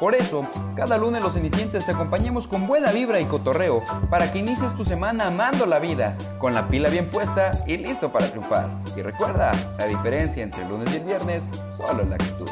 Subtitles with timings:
[0.00, 4.38] Por eso, cada lunes los cenicientes te acompañamos con buena vibra y cotorreo para que
[4.38, 8.70] inicies tu semana amando la vida, con la pila bien puesta y listo para triunfar.
[8.96, 11.44] Y recuerda, la diferencia entre el lunes y el viernes
[11.76, 12.48] solo es la actitud.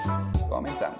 [0.50, 0.98] Comenzamos.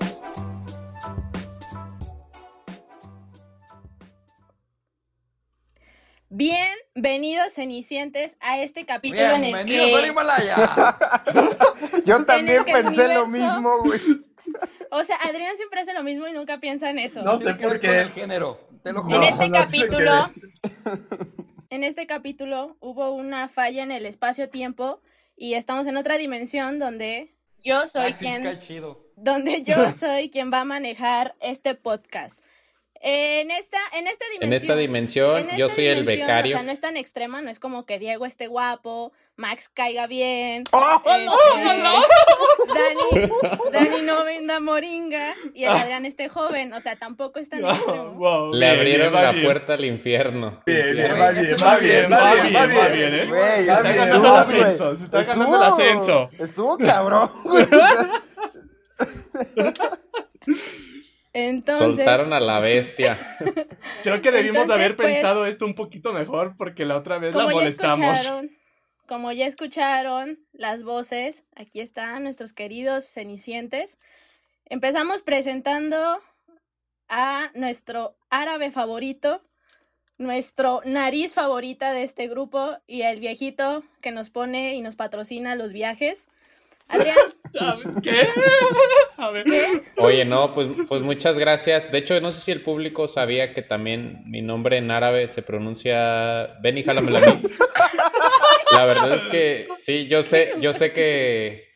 [6.31, 10.09] Bienvenidos cenicientes a este capítulo en el Bienvenidos al que...
[10.09, 10.97] Himalaya.
[12.07, 14.01] Yo también que pensé lo mismo, güey.
[14.91, 17.23] O sea, Adrián siempre hace lo mismo y nunca piensa en eso.
[17.23, 18.01] No sé por qué.
[18.01, 18.61] el género.
[18.83, 20.31] Te lo En este no capítulo,
[21.71, 25.01] en este capítulo hubo una falla en el espacio-tiempo
[25.37, 29.05] y estamos en otra dimensión donde yo soy cae quien, chido.
[29.17, 32.45] donde yo soy quien va a manejar este podcast.
[33.01, 34.43] En esta, en esta dimensión.
[34.43, 36.57] En esta dimensión, en yo soy el becario.
[36.57, 40.09] O sea, no es tan extrema, no es como que Diego esté guapo, Max caiga
[40.09, 40.65] bien.
[40.73, 41.25] ¡Oh, este,
[42.75, 43.31] Dani,
[43.73, 46.73] Dani no venda moringa y el Adrián esté joven.
[46.73, 48.15] O sea, tampoco es tan extremo.
[48.15, 49.45] Wow, Le bien, abrieron bien, la bien.
[49.45, 50.61] puerta al infierno.
[50.67, 53.27] Bien, bien, va bien, va bien, bien, va bien, bien, va bien, bien, ¿eh?
[53.27, 56.31] Güey, Se está ganando el ascenso, se está ganando el Estuvo- ascenso.
[56.39, 57.31] Estuvo cabrón.
[61.47, 63.19] Entonces, Soltaron a la bestia.
[64.03, 67.19] Creo que debimos de haber Entonces, pues, pensado esto un poquito mejor porque la otra
[67.19, 68.17] vez la como ya molestamos.
[68.17, 68.51] escucharon,
[69.07, 73.99] como ya escucharon las voces, aquí están nuestros queridos cenicientes.
[74.65, 76.19] Empezamos presentando
[77.09, 79.43] a nuestro árabe favorito,
[80.19, 85.55] nuestro nariz favorita de este grupo y el viejito que nos pone y nos patrocina
[85.55, 86.29] los viajes.
[86.89, 87.17] Adrián,
[88.03, 88.29] ¿Qué?
[89.17, 89.45] A ver.
[89.45, 89.83] ¿qué?
[89.99, 91.91] Oye, no, pues, pues muchas gracias.
[91.91, 95.43] De hecho, no sé si el público sabía que también mi nombre en árabe se
[95.43, 97.43] pronuncia Beni Jalamelami.
[98.73, 101.69] La verdad es que sí, yo sé, yo sé que,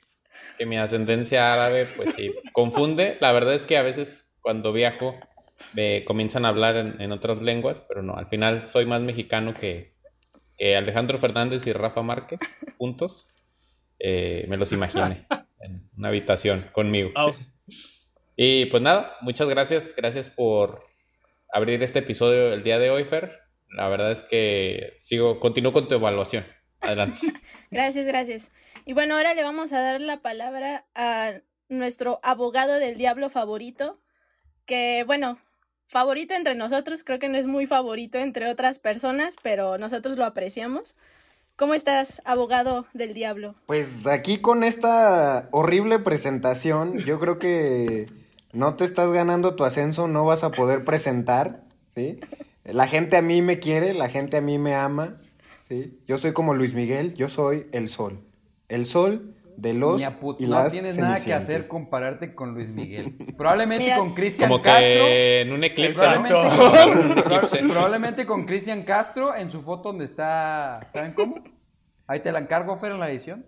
[0.58, 3.16] que mi ascendencia árabe, pues sí, confunde.
[3.20, 5.16] La verdad es que a veces cuando viajo
[5.74, 9.54] me comienzan a hablar en, en otras lenguas, pero no, al final soy más mexicano
[9.54, 9.94] que,
[10.56, 12.40] que Alejandro Fernández y Rafa Márquez,
[12.78, 13.26] juntos.
[14.04, 15.26] Eh, me los imaginé
[15.60, 17.10] en una habitación conmigo.
[18.34, 19.94] Y pues nada, muchas gracias.
[19.96, 20.82] Gracias por
[21.52, 23.38] abrir este episodio el día de hoy, Fer.
[23.70, 26.44] La verdad es que sigo, continúo con tu evaluación.
[26.80, 27.16] Adelante.
[27.70, 28.52] Gracias, gracias.
[28.84, 31.34] Y bueno, ahora le vamos a dar la palabra a
[31.68, 34.00] nuestro abogado del diablo favorito,
[34.66, 35.38] que bueno,
[35.86, 40.24] favorito entre nosotros, creo que no es muy favorito entre otras personas, pero nosotros lo
[40.24, 40.96] apreciamos.
[41.62, 43.54] ¿Cómo estás, abogado del diablo?
[43.66, 48.06] Pues aquí con esta horrible presentación, yo creo que
[48.52, 51.62] no te estás ganando tu ascenso, no vas a poder presentar,
[51.94, 52.18] ¿sí?
[52.64, 55.20] La gente a mí me quiere, la gente a mí me ama,
[55.68, 56.00] ¿sí?
[56.08, 58.18] Yo soy como Luis Miguel, yo soy el sol.
[58.68, 62.54] El sol de los Ña put- y no las tienes nada que hacer compararte con
[62.54, 63.16] Luis Miguel.
[63.36, 64.80] Probablemente Mira, con Cristian Como Castro.
[64.82, 66.00] que en un eclipse.
[66.06, 66.22] ¿no?
[66.24, 66.92] Probablemente, Exacto.
[66.92, 67.60] con, Un eclipse.
[67.62, 70.88] proba- probablemente con Cristian Castro en su foto donde está.
[70.92, 71.42] ¿Saben cómo?
[72.06, 73.46] Ahí te la encargo, Fer, en la edición.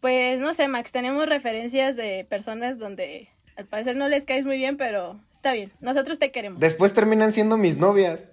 [0.00, 4.56] Pues no sé, Max, tenemos referencias de personas donde al parecer no les caes muy
[4.58, 6.60] bien, pero está bien, nosotros te queremos.
[6.60, 8.28] Después terminan siendo mis novias.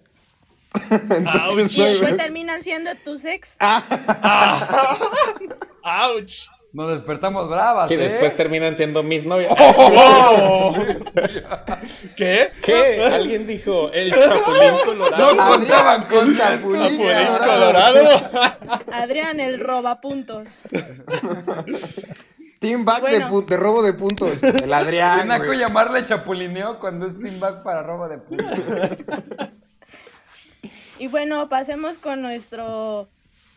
[0.91, 3.57] Entonces, Y después terminan siendo tus ex.
[5.83, 6.49] ¡Auch!
[6.73, 8.09] Nos despertamos bravas, Que ¿eh?
[8.09, 9.55] después terminan siendo mis novias.
[9.77, 10.73] ¡Wow!
[12.17, 12.49] ¿Qué?
[12.63, 13.05] ¿Qué?
[13.05, 15.35] Alguien dijo el chapulín colorado.
[15.35, 18.01] No contaban con el chapulín Chapulín colorado.
[18.01, 18.31] Colorado.
[18.91, 20.61] Adrián, el robapuntos.
[22.57, 23.41] Team back Bueno.
[23.41, 24.41] de, robo de puntos.
[24.41, 25.27] El Adrián.
[25.27, 28.59] Naco llamarle chapulineo cuando es team back para robo de puntos.
[30.97, 33.09] Y bueno, pasemos con nuestro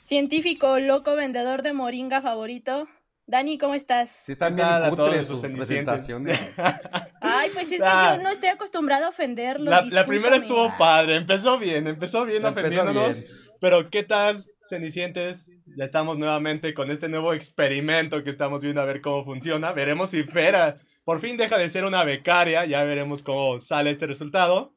[0.06, 2.86] científico loco vendedor de moringa favorito.
[3.26, 4.08] Dani, ¿cómo estás?
[4.10, 6.38] Sí, están ¿Qué bien sus presentaciones.
[7.20, 8.14] Ay, pues es que Ah.
[8.16, 9.68] yo no estoy acostumbrado a ofenderlos.
[9.68, 13.22] La, la primera estuvo padre, empezó bien, empezó bien Empezó ofendiéndonos.
[13.22, 13.32] bien.
[13.60, 15.50] Pero ¿qué tal, Cenicientes?
[15.76, 19.72] Ya estamos nuevamente con este nuevo experimento que estamos viendo a ver cómo funciona.
[19.72, 24.06] Veremos si Fera por fin deja de ser una becaria, ya veremos cómo sale este
[24.06, 24.72] resultado.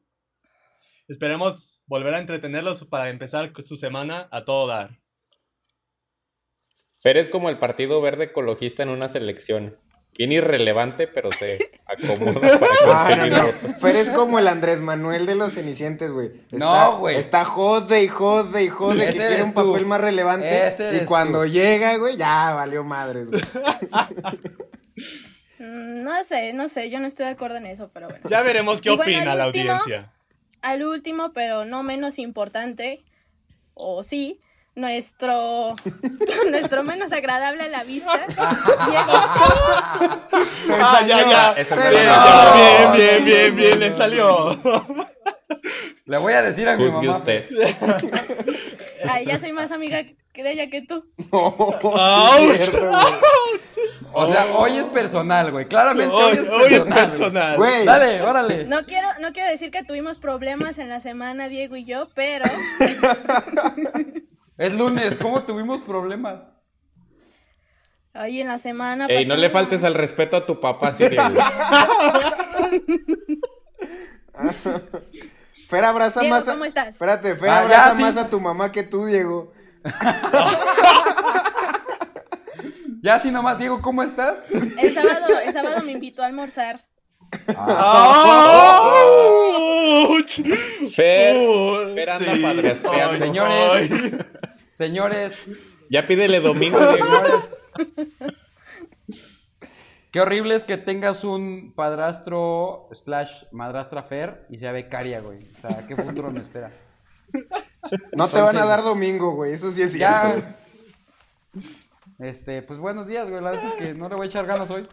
[1.06, 4.98] Esperemos volver a entretenerlos para empezar su semana a todo dar.
[7.00, 9.74] Fer es como el Partido Verde Ecologista en unas elecciones.
[10.18, 13.46] bien irrelevante, pero se acomoda para Ah, no, conseguir no.
[13.46, 13.80] votos.
[13.80, 16.30] Fer es como el Andrés Manuel de los Cenicientes, güey.
[16.50, 17.16] No, güey.
[17.16, 20.68] Está jode y jode y jode que quiere un papel más relevante.
[20.68, 21.48] Ese Y cuando tú.
[21.48, 23.40] llega, güey, ya valió madres, güey.
[25.58, 28.28] Mm, No sé, no sé, yo no estoy de acuerdo en eso, pero bueno.
[28.30, 30.10] Ya veremos qué Y opina la último- audiencia.
[30.62, 33.04] Al último, pero no menos importante,
[33.74, 34.40] o sí,
[34.74, 35.74] nuestro,
[36.50, 39.12] nuestro menos agradable a la vista, Diego.
[40.66, 41.54] Se Ah, ya, ya.
[41.54, 44.58] Bien, bien, bien, bien, bien, le salió.
[46.06, 47.16] Le voy a decir a mi mamá.
[47.18, 47.44] usted.
[49.08, 50.02] Ay, ya soy más amiga
[50.32, 51.04] que de ella que tú.
[51.32, 51.54] No,
[52.38, 52.90] sí cierto.
[54.12, 55.66] O sea, hoy es personal, güey.
[55.66, 57.08] Claramente hoy, Hoy, es hoy es personal.
[57.10, 57.56] personal.
[57.56, 58.64] Güey, Dale, órale.
[58.64, 62.44] No quiero, no quiero decir que tuvimos problemas en la semana, Diego y yo, pero
[64.60, 66.40] Es lunes, ¿cómo tuvimos problemas?
[68.12, 69.06] ahí en la semana.
[69.08, 71.30] Ey, no le faltes al respeto a tu papá, Siria.
[72.60, 72.82] güey.
[75.66, 76.52] Fer abraza Diego, más a...
[76.52, 76.88] ¿cómo estás?
[76.88, 78.02] Espérate, Fer Ah, ya, abraza sí.
[78.02, 79.50] más a tu mamá que tú, Diego.
[83.02, 84.36] Ya así nomás, Diego, ¿cómo estás?
[84.50, 86.82] El sábado, el sábado me invitó a almorzar.
[87.56, 87.80] ¡Auch!
[90.94, 92.44] Fer, Uy, Fer anda sí.
[92.44, 93.90] Ay, Señores.
[94.80, 95.36] Señores,
[95.90, 97.06] ya pídele domingo, Diego.
[100.10, 105.40] qué horrible es que tengas un padrastro slash madrastra Fer y sea becaria, güey.
[105.58, 106.72] O sea, ¿qué futuro me espera?
[108.16, 109.52] No te van a dar domingo, güey.
[109.52, 110.38] Eso sí es cierto.
[110.38, 111.66] Ya.
[112.18, 113.42] Este, pues buenos días, güey.
[113.42, 114.88] La verdad es que no le voy a echar ganas hoy.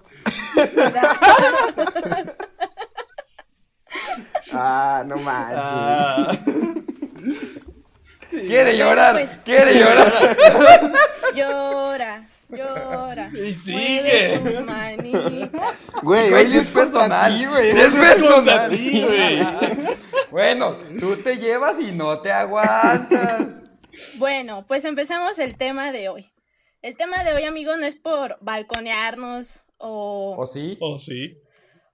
[4.51, 5.59] Ah, no manches.
[5.63, 6.63] Ah.
[8.29, 9.41] Quiere llorar, pues.
[9.45, 10.37] quiere llorar.
[11.35, 13.29] Llora, llora.
[13.33, 14.39] Y Mueve sigue.
[14.43, 15.75] tus manitas.
[16.01, 17.37] Güey, Güey, es personal.
[17.37, 17.69] ti, güey.
[17.69, 18.69] Es personal.
[18.69, 19.39] ti, güey.
[20.31, 23.45] Bueno, tú te llevas y no te aguantas.
[24.17, 26.29] Bueno, pues empecemos el tema de hoy.
[26.81, 30.77] El tema de hoy, amigo, no es por balconearnos o, ¿O sí?
[30.81, 31.37] Oh, sí.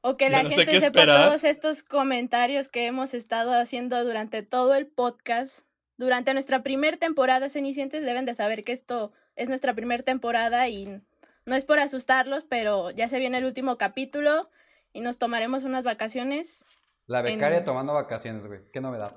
[0.01, 1.27] o que la no gente sepa esperar.
[1.27, 5.59] todos estos comentarios que hemos estado haciendo durante todo el podcast.
[5.97, 11.01] Durante nuestra primera temporada, Cenicientes deben de saber que esto es nuestra primera temporada y
[11.45, 14.49] no es por asustarlos, pero ya se viene el último capítulo
[14.91, 16.65] y nos tomaremos unas vacaciones.
[17.07, 18.61] La becaria En- tomando vacaciones, güey.
[18.71, 19.15] Qué novedad.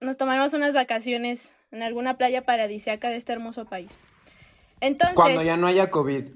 [0.00, 3.98] Nos tomaremos unas vacaciones en alguna playa paradisíaca de este hermoso país.
[4.80, 6.26] Entonces, Cuando ya no haya COVID.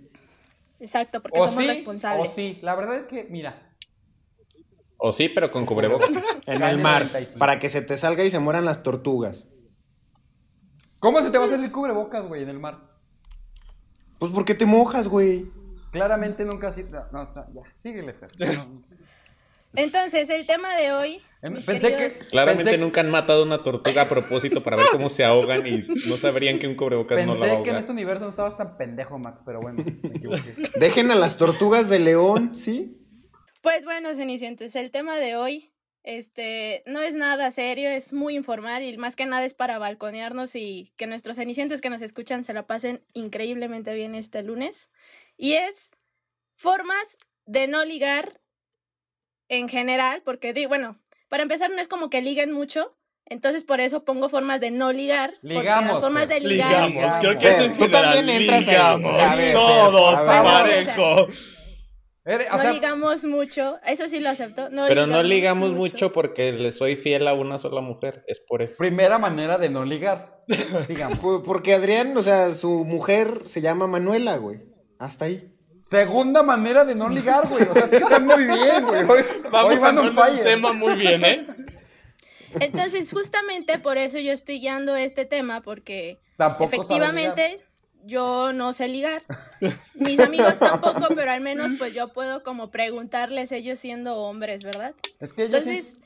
[0.80, 2.30] exacto, porque O somos sí, responsables.
[2.30, 2.58] o sí.
[2.62, 3.62] La verdad es que, mira.
[4.96, 6.08] O sí, pero con cubrebocas.
[6.46, 7.02] En el mar.
[7.02, 7.38] 95.
[7.38, 9.46] Para que se te salga y se mueran las tortugas.
[11.00, 12.78] ¿Cómo se te va a hacer el cubrebocas, güey, en el mar?
[14.18, 15.46] Pues porque te mojas, güey.
[15.92, 16.84] Claramente nunca así.
[16.84, 18.30] No, no, está- ya, síguele, Fer.
[18.56, 18.82] No.
[19.74, 23.44] Entonces, el tema de hoy, Em, mis pensé queridos- que- Claramente Pensé- nunca han matado
[23.44, 27.24] una tortuga a propósito para ver cómo se ahogan y no sabrían que un cubrebocas
[27.24, 27.80] no la va a Pensé que en ahogar.
[27.80, 30.54] este universo no estabas tan pendejo, Max, pero bueno, me equivoqué.
[30.80, 32.98] Dejen a las tortugas de león, ¿sí?
[33.62, 35.67] Pues bueno, Cenicientes, el tema de hoy
[36.02, 40.54] este, no es nada serio, es muy informal y más que nada es para balconearnos
[40.56, 44.90] y que nuestros Cenicientes que nos escuchan se la pasen increíblemente bien este lunes.
[45.36, 45.90] Y es
[46.56, 48.40] formas de no ligar
[49.48, 50.98] en general, porque di, bueno,
[51.28, 52.94] para empezar no es como que liguen mucho,
[53.26, 56.88] entonces por eso pongo formas de no ligar, porque Ligamos, las formas de ligar...
[56.90, 58.14] Ligamos, creo que es en tú general.
[58.14, 58.66] también entras ahí.
[58.66, 59.14] ligamos.
[59.14, 60.86] O sea, a ver, Todos, Fer, a ver.
[60.86, 61.26] parejo.
[62.28, 64.68] Eres- o No sea, ligamos mucho, eso sí lo acepto.
[64.70, 68.60] No Pero no ligamos mucho porque le soy fiel a una sola mujer, es por
[68.62, 68.74] eso.
[68.76, 70.42] primera manera de no ligar.
[70.86, 71.18] Sigamos.
[71.44, 74.60] Porque Adrián, o sea, su mujer se llama Manuela, güey.
[74.98, 75.52] Hasta ahí.
[75.84, 77.62] Segunda manera de no ligar, güey.
[77.64, 79.04] O sea, está muy bien, güey.
[79.04, 80.44] Hoy, Vamos el fire.
[80.44, 81.46] tema muy bien, ¿eh?
[82.60, 87.60] Entonces, justamente por eso yo estoy guiando este tema, porque Tampoco sabe efectivamente
[88.04, 89.22] yo no sé ligar.
[89.94, 94.94] Mis amigos tampoco, pero al menos pues yo puedo como preguntarles ellos siendo hombres, ¿verdad?
[95.20, 95.96] Es que yo Entonces,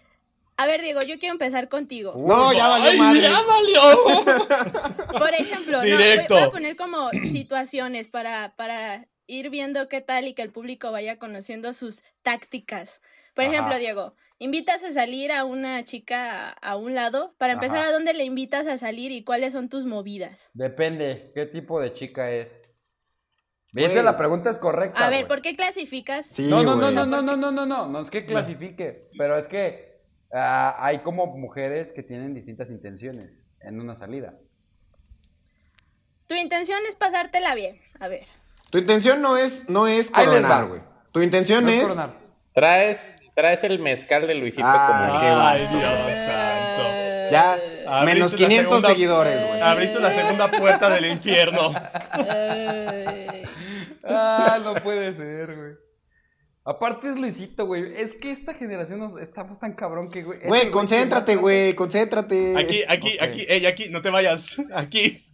[0.57, 2.15] a ver, Diego, yo quiero empezar contigo.
[2.17, 3.21] No, ya valió ¡Ay, madre.
[3.23, 3.83] ya valió!
[5.19, 10.29] Por ejemplo, no, voy, voy a poner como situaciones para, para ir viendo qué tal
[10.29, 13.01] y que el público vaya conociendo sus tácticas.
[13.35, 13.53] Por Ajá.
[13.53, 17.35] ejemplo, Diego, invitas a salir a una chica a, a un lado.
[17.39, 17.89] Para empezar, Ajá.
[17.89, 20.51] ¿a dónde le invitas a salir y cuáles son tus movidas?
[20.53, 22.61] Depende qué tipo de chica es.
[23.73, 24.03] ¿Viste?
[24.03, 25.07] La pregunta es correcta.
[25.07, 25.27] A ver.
[25.27, 26.27] ¿por qué clasificas?
[26.27, 29.39] Sí, No, no, no, no, no, no, no, no, no, no es que clasifique, pero
[29.39, 30.03] es que
[30.35, 34.39] ah, hay como mujeres que tienen distintas intenciones en una salida.
[36.27, 37.81] Tu intención es pasártela bien.
[37.99, 38.27] A ver.
[38.73, 40.81] Tu intención no es, no es coronar, güey.
[41.13, 41.95] Tu intención No es.
[42.55, 45.51] Traes, traes el mezcal de Luisito Ah, Comunica.
[45.51, 45.89] Ay, Dios
[46.27, 47.31] santo.
[47.31, 47.53] Ya,
[47.87, 49.61] Abriste menos la 500 segunda- seguidores, güey.
[49.61, 51.73] Abriste la segunda puerta del infierno.
[54.05, 55.73] Ah, no puede ser, güey.
[56.65, 57.93] Aparte es Luisito, güey.
[57.97, 60.41] Es que esta generación nos estamos tan cabrón que, güey.
[60.47, 62.57] Güey, concéntrate, güey, concéntrate.
[62.57, 64.57] Aquí, aquí, aquí, ey, aquí, no te vayas.
[64.75, 65.27] Aquí.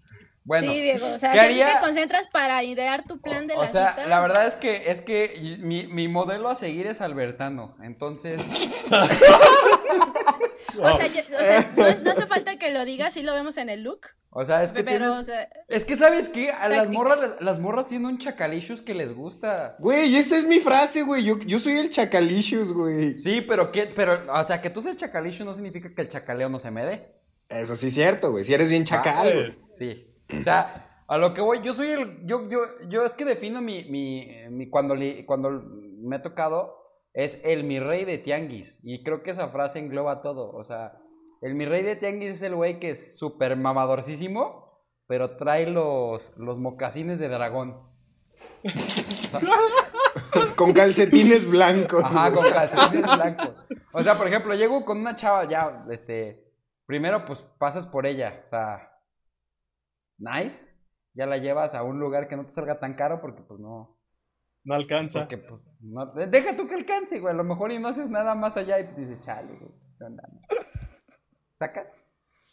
[0.49, 1.07] Bueno, sí, Diego.
[1.15, 1.75] O sea, ¿qué si haría?
[1.75, 4.07] te concentras para idear tu plan de o la sea, cita.
[4.09, 7.77] la o verdad es que es que mi, mi modelo a seguir es Albertano.
[7.83, 8.41] Entonces,
[10.79, 13.83] O sea, o no, no hace falta que lo digas, sí lo vemos en el
[13.83, 14.01] look.
[14.31, 17.19] o sea, es que Pero, tienes- o sea, es que sabes qué, a las morras
[17.21, 19.77] las, las morras tienen un chacalicious que les gusta.
[19.79, 21.25] Güey, esa es mi frase, güey.
[21.25, 23.17] Yo, yo soy el chacalicious, güey.
[23.19, 26.49] Sí, pero que pero o sea, que tú seas chacalicious no significa que el chacaleo
[26.49, 27.13] no se me dé.
[27.49, 28.45] Eso sí es cierto, güey.
[28.45, 29.51] Si eres bien chacal, Ah, güey.
[29.73, 30.08] Sí.
[30.37, 32.27] O sea, a lo que voy, yo soy el.
[32.27, 33.85] Yo, yo, yo es que defino mi.
[33.85, 35.51] mi, mi- cuando, li- cuando
[36.01, 36.77] me ha tocado,
[37.15, 38.79] es el mi rey de tianguis.
[38.83, 40.51] Y creo que esa frase engloba todo.
[40.53, 40.99] O sea,
[41.41, 46.31] el mi rey de tianguis es el güey que es súper mamadorcísimo, pero trae los,
[46.37, 47.89] los mocasines de dragón.
[50.57, 52.05] Con calcetines blancos.
[52.05, 53.51] Ajá, con calcetines blancos.
[53.93, 56.45] O sea, por ejemplo, llego con una chava ya, este.
[56.87, 58.43] Primero, pues pasas por ella.
[58.45, 58.91] O sea,
[60.19, 60.57] nice.
[61.15, 63.99] Ya la llevas a un lugar que no te salga tan caro porque, pues no.
[64.65, 65.21] No alcanza.
[65.21, 66.07] Porque, pues, no.
[66.07, 67.33] Deja tú que alcance, güey.
[67.33, 69.71] A lo mejor y no haces nada más allá y pues dices, chale, güey.
[69.71, 70.41] pues, ¿qué onda, no?".
[71.59, 71.87] ¿Saca?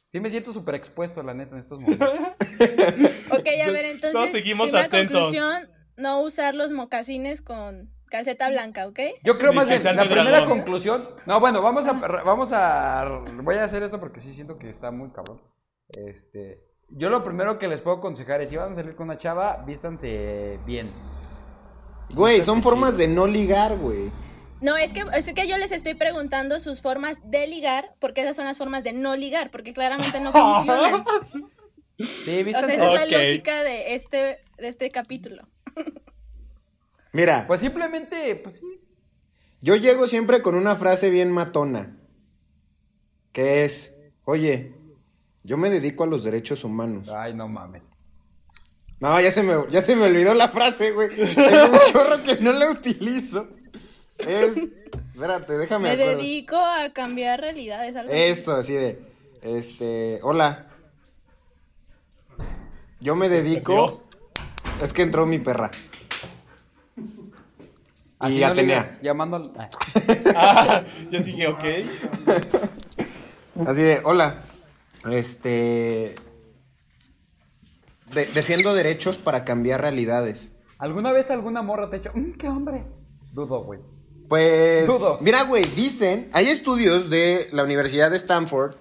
[0.08, 2.10] Sí me siento súper expuesto, la neta, en estos momentos.
[3.32, 4.14] ok, a ver, entonces.
[4.14, 5.12] Todos seguimos primera atentos.
[5.14, 9.00] conclusión, no usar los mocasines con calceta blanca, ¿ok?
[9.24, 10.50] Yo creo Sí, más bien, la primera dragón.
[10.60, 11.10] conclusión.
[11.26, 13.24] No, bueno, vamos a, vamos a.
[13.44, 15.42] Voy a hacer esto porque sí siento que está muy cabrón.
[15.90, 16.64] Este.
[16.90, 19.64] Yo lo primero que les puedo aconsejar es: si van a salir con una chava,
[19.66, 20.92] vístanse bien.
[22.14, 23.08] Güey, son formas chido.
[23.08, 24.12] de no ligar, güey.
[24.62, 28.36] No, es que, es que yo les estoy preguntando sus formas de ligar, porque esas
[28.36, 31.04] son las formas de no ligar, porque claramente no funcionan.
[31.98, 32.74] Sí, O sea, vístanse.
[32.76, 34.18] esa es la lógica de este,
[34.58, 35.44] de este capítulo.
[37.12, 38.80] Mira, Pues simplemente, pues sí.
[39.62, 41.98] yo llego siempre con una frase bien matona.
[43.32, 44.74] Que es, oye,
[45.46, 47.08] yo me dedico a los derechos humanos.
[47.10, 47.92] Ay, no mames.
[49.00, 51.10] No, ya se me, ya se me olvidó la frase, güey.
[51.36, 53.48] Tengo un chorro que no la utilizo.
[54.20, 54.56] Es,
[55.14, 56.18] espérate, déjame Me acuerdo.
[56.22, 57.96] dedico a cambiar realidades.
[57.96, 58.12] Algo.
[58.14, 59.02] Eso, así de,
[59.42, 60.68] este, hola.
[63.02, 64.02] Yo me dedico,
[64.82, 65.70] es que entró mi perra.
[68.18, 68.98] Así Y ya no tenía.
[69.02, 69.70] llamando al- ah.
[70.36, 71.64] Ah, yo dije, ok.
[73.68, 74.42] Así de, hola.
[75.12, 76.16] Este.
[78.14, 80.52] de- defiendo derechos para cambiar realidades.
[80.78, 82.84] ¿Alguna vez alguna morra te ha hecho, "Mm, qué hombre?
[83.34, 83.80] Dudo, güey.
[84.30, 84.88] Pues.
[84.88, 85.18] Dudo.
[85.22, 86.30] Mira, güey, dicen.
[86.34, 88.76] Hay estudios de la Universidad de Stanford.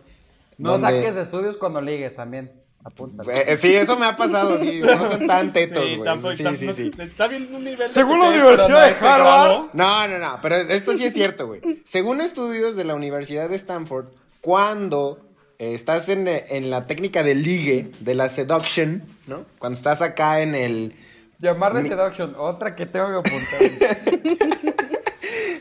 [0.59, 2.53] No donde- saques estudios cuando ligues también.
[2.87, 3.25] Apunta.
[3.33, 4.81] Eh, sí, eso me ha pasado, sí.
[4.85, 6.19] No son tan tetos, Sí, güey.
[6.37, 6.91] Sí, sí, no- sí.
[6.99, 7.89] Está bien un nivel.
[7.89, 9.71] de Según la Universidad de Harvard.
[9.73, 11.61] No, no, no, pero esto sí es cierto, güey.
[11.85, 14.09] Según estudios de la Universidad de Stanford,
[14.43, 15.24] cuando eh,
[15.59, 19.45] estás en, en la técnica de ligue, de la seduction, ¿no?
[19.59, 20.95] Cuando estás acá en el...
[21.39, 24.65] Llamarle Mi- seduction, otra que tengo que apuntar.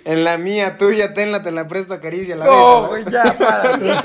[0.06, 3.80] En la mía, tuya, tenla, te la presto, acaricia, la no, güey, ya, para.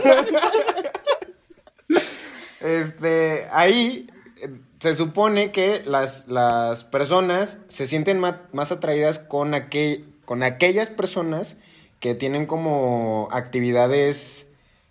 [2.60, 4.08] Este, ahí
[4.42, 4.48] eh,
[4.80, 10.88] se supone que las, las personas se sienten ma- más atraídas con, aquel, con aquellas
[10.88, 11.56] personas
[12.00, 14.47] que tienen como actividades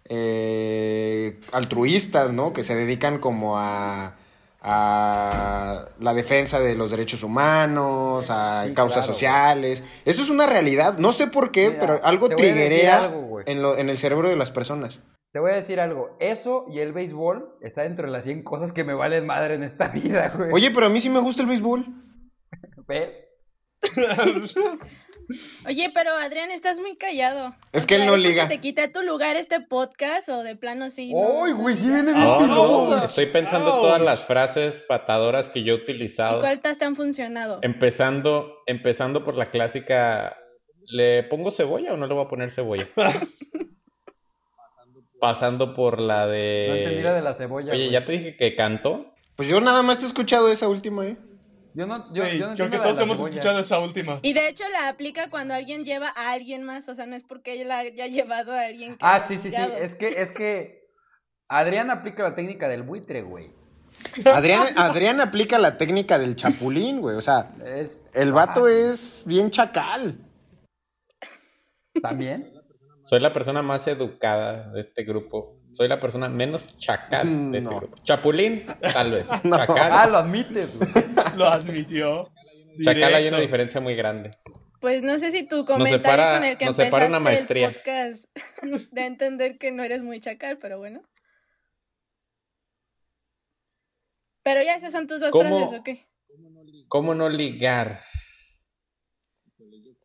[0.09, 2.53] eh, altruistas, ¿no?
[2.53, 4.15] Que se dedican como a,
[4.61, 9.83] a la defensa de los derechos humanos, a Sí, causas claro, sociales.
[10.05, 10.97] Eso es una realidad.
[10.97, 13.45] No sé por qué, Mira, pero algo te voy a decir triguea algo, güey.
[13.47, 14.99] en, lo- en el cerebro de las personas.
[15.33, 16.15] Te voy a decir algo.
[16.19, 19.63] Eso y el béisbol está dentro de las 100 cosas que me valen madre en
[19.63, 20.51] esta vida, güey.
[20.53, 21.85] Oye, pero a mí sí me gusta el béisbol.
[22.87, 23.09] ¿ves?
[25.65, 27.53] Oye, pero Adrián, estás muy callado.
[27.73, 28.47] Es O que él no liga.
[28.47, 31.13] ¿Te quité tu lugar este podcast o de plano sí?
[31.13, 31.43] no?
[31.45, 31.75] ¡Ay, güey!
[31.75, 36.39] Sí viene bien no, estoy pensando todas las frases patadoras que yo he ¿Y utilizado.
[36.39, 37.59] cuántas te han funcionado?
[37.61, 40.37] Empezando, empezando por la clásica,
[40.85, 42.85] ¿le pongo cebolla o no le voy a poner cebolla?
[45.19, 46.65] Pasando por la de...
[46.69, 47.71] No entendí la de la cebolla.
[47.73, 47.91] Oye, güey.
[47.91, 49.13] ya te dije que cantó.
[49.35, 51.17] Pues yo nada más te he escuchado esa última, ¿eh?
[51.77, 53.35] Yo no, yo, Sí, yo no creo que todos hemos cebolla.
[53.35, 54.19] escuchado esa última.
[54.23, 57.23] Y de hecho la aplica cuando alguien lleva a alguien más, o sea, no es
[57.23, 59.57] porque ella la haya llevado a alguien que Ah, sí, sí, sí.
[59.79, 60.89] Es que, es que
[61.47, 63.51] Adrián aplica la técnica del buitre, güey.
[64.25, 67.15] Adrián, Adrián aplica la técnica del chapulín, güey.
[67.15, 70.17] O sea, Es, el vato Ah, es bien chacal.
[72.01, 72.53] ¿También?
[73.03, 75.56] Soy la persona más educada de este grupo.
[75.77, 77.77] Soy la persona menos chacal de este No.
[77.77, 77.97] grupo.
[78.03, 79.27] Chapulín, tal vez.
[79.29, 80.89] Ah, Chacal, lo admites, güey.
[81.37, 82.31] Lo admitió.
[82.83, 84.31] chacal hay una diferencia muy grande.
[84.81, 87.67] Pues no sé si tu comentario separa- con el que empezaste una maestría.
[87.67, 88.25] el podcast
[88.91, 91.03] de entender que no eres muy chacal, pero bueno.
[94.43, 95.59] Pero ya esas son tus dos ¿Cómo?
[95.59, 96.07] frases, ¿o qué?
[96.87, 97.99] ¿Cómo no ligar?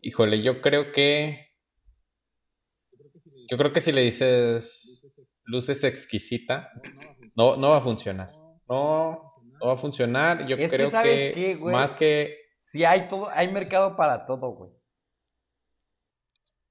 [0.03, 1.49] Híjole, yo creo que.
[3.49, 4.82] Yo creo que si le dices
[5.45, 6.71] luces exquisita,
[7.37, 8.31] no, no va a funcionar.
[8.69, 10.47] No, no va a funcionar.
[10.47, 11.75] Yo Es que, creo que, ¿sabes qué, güey?
[11.75, 12.37] más que.
[12.63, 14.71] Sí, hay todo, hay mercado para todo, güey.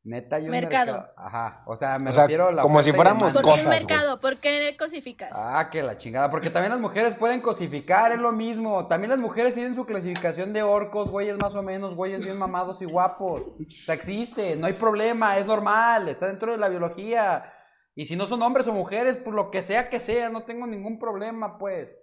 [0.04, 0.94] Neta, un Mercado.
[0.94, 1.14] mercado.
[1.16, 3.34] Ajá, o sea, me O sea, refiero a la como si fuéramos.
[3.34, 4.20] ¿Por qué cosas, el mercado?
[4.20, 5.30] ¿Por qué cosificas?
[5.32, 8.88] Ah, que la chingada, porque también las mujeres pueden cosificar, es lo mismo.
[8.88, 12.82] También las mujeres tienen su clasificación de orcos, güeyes más o menos, güeyes bien mamados
[12.82, 13.42] y guapos.
[13.42, 17.54] O sea, existe, no hay problema, es normal, está dentro de la biología.
[18.02, 20.66] Y si no son hombres o mujeres, pues lo que sea que sea, no tengo
[20.66, 21.96] ningún problema, pues.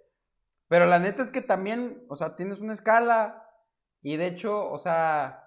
[0.69, 3.45] Pero la neta es que también, o sea, tienes una escala.
[4.01, 5.43] Y de hecho, o sea,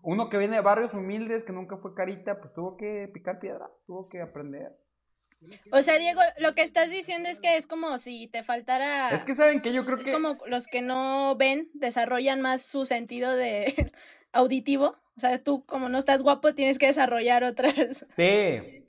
[0.00, 3.68] uno que viene de barrios humildes, que nunca fue carita, pues tuvo que picar piedra,
[3.86, 4.74] tuvo que aprender.
[5.70, 9.10] O sea, Diego, lo que estás diciendo es que es como si te faltara...
[9.10, 10.12] Es que saben que yo creo Es que...
[10.12, 13.92] como los que no ven, desarrollan más su sentido de
[14.32, 14.96] auditivo.
[15.14, 18.06] O sea, tú como no estás guapo, tienes que desarrollar otras...
[18.12, 18.86] Sí.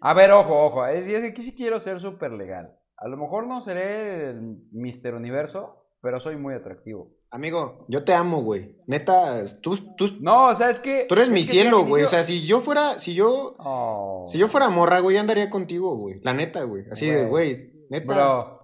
[0.00, 0.86] A ver, ojo, ojo.
[0.86, 2.76] Es, es que aquí sí quiero ser súper legal.
[2.96, 7.12] A lo mejor no seré el Mister Universo, pero soy muy atractivo.
[7.30, 8.76] Amigo, yo te amo, güey.
[8.86, 11.06] Neta, tú, tú, No, o sea, es que...
[11.08, 12.02] tú eres es mi cielo, güey.
[12.02, 15.48] O sea, si yo fuera, si yo, Oh, si yo fuera morra, güey, yo andaría
[15.48, 16.20] contigo, güey.
[16.24, 16.84] La neta, güey.
[16.90, 18.14] Así de, güey, neta.
[18.14, 18.60] Bro.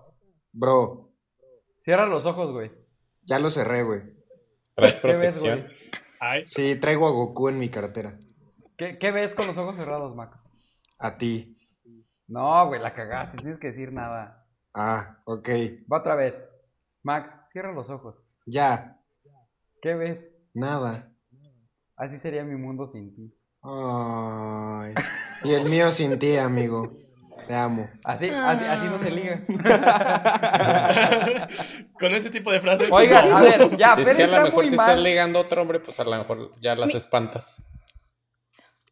[0.53, 1.13] Bro,
[1.83, 2.73] cierra los ojos, güey.
[3.23, 4.01] ya lo cerré, güey.
[4.75, 5.65] Traes ¿Qué ves, güey?
[6.47, 8.19] Sí, traigo a Goku en mi cartera.
[8.77, 10.43] ¿Qué, qué ves con los ojos cerrados, Max?
[10.99, 11.57] A ti.
[12.29, 13.37] No, güey, la cagaste.
[13.39, 14.47] Tienes que decir nada.
[14.75, 15.49] Ah, ok.
[15.91, 16.41] Va otra vez.
[17.03, 18.17] Max, cierra los ojos.
[18.47, 18.99] Ya.
[19.81, 20.29] ¿Qué ves?
[20.55, 21.11] Nada.
[21.97, 23.35] Así sería mi mundo sin ti.
[23.63, 24.95] Ay.
[25.45, 26.91] Y el mío sin ti, amigo.
[27.47, 27.89] Te amo.
[28.05, 29.41] Así, así, así no se liga.
[32.01, 32.91] con ese tipo de frases.
[32.91, 34.91] Oigan, a ver, ya, Si es que a está lo mejor muy si mal.
[34.91, 37.63] estás ligando a otro hombre, pues a lo mejor ya las espantas.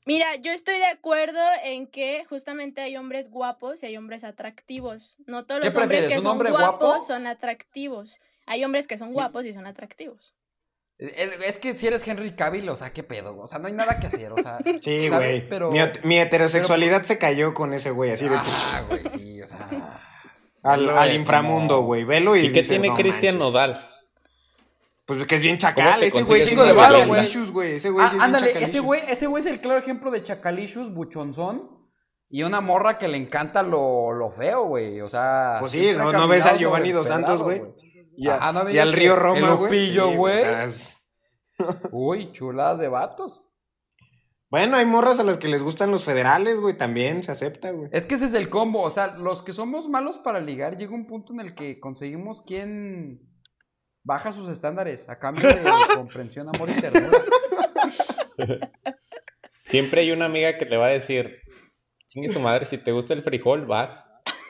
[0.07, 5.17] Mira, yo estoy de acuerdo en que justamente hay hombres guapos y hay hombres atractivos.
[5.27, 7.05] No todos ¿Qué los hombres que son hombre guapos guapo?
[7.05, 8.21] son atractivos.
[8.47, 10.35] Hay hombres que son guapos y son atractivos.
[10.99, 13.73] Es, es que si eres Henry Cavill, o sea, qué pedo, o sea, no hay
[13.73, 14.59] nada que hacer, o sea.
[14.81, 15.45] Sí, güey.
[15.47, 15.73] Pero.
[16.05, 19.69] Mi, heterosexualidad se cayó con ese güey, así de Ah, güey, sí, o sea.
[20.63, 22.05] al, inframundo, güey.
[22.05, 23.39] Velo y, ¿Y qué dices, tiene "No Cristian manches".
[23.39, 23.94] Nodal?
[25.07, 27.73] Pues que es bien ¿Cómo chacal, ese güey es varo, chacalishus, güey.
[27.73, 30.11] Ese güey Ah, sí es bien ándale, ese güey, ese güey es el claro ejemplo
[30.11, 31.71] de Chacalishus, buchonzón.
[32.31, 35.01] Y una morra que le encanta lo, lo feo, güey.
[35.03, 35.57] O sea.
[35.61, 37.63] Pues sí, no, no ves caminado a Giovanni dos Santos, güey.
[38.17, 39.71] Y, a- Ajá, ¿no y veías al río Roma, güey.
[39.71, 40.35] Lupillo, Sí, güey?
[40.35, 40.99] o sea, es-
[41.93, 43.43] Uy, chuladas de vatos.
[44.51, 47.89] Bueno, hay morras a las que les gustan los federales, güey, también se acepta, güey.
[47.93, 48.83] Es que ese es el combo.
[48.83, 52.43] O sea, los que somos malos para ligar, llega un punto en el que conseguimos
[52.47, 53.21] quien
[54.05, 55.63] baja sus estándares a cambio de
[55.97, 57.23] comprensión, amor y ternura.
[59.65, 61.41] Siempre hay una amiga que le va a decir,
[62.07, 64.05] chingue su madre, si te gusta el frijol, vas.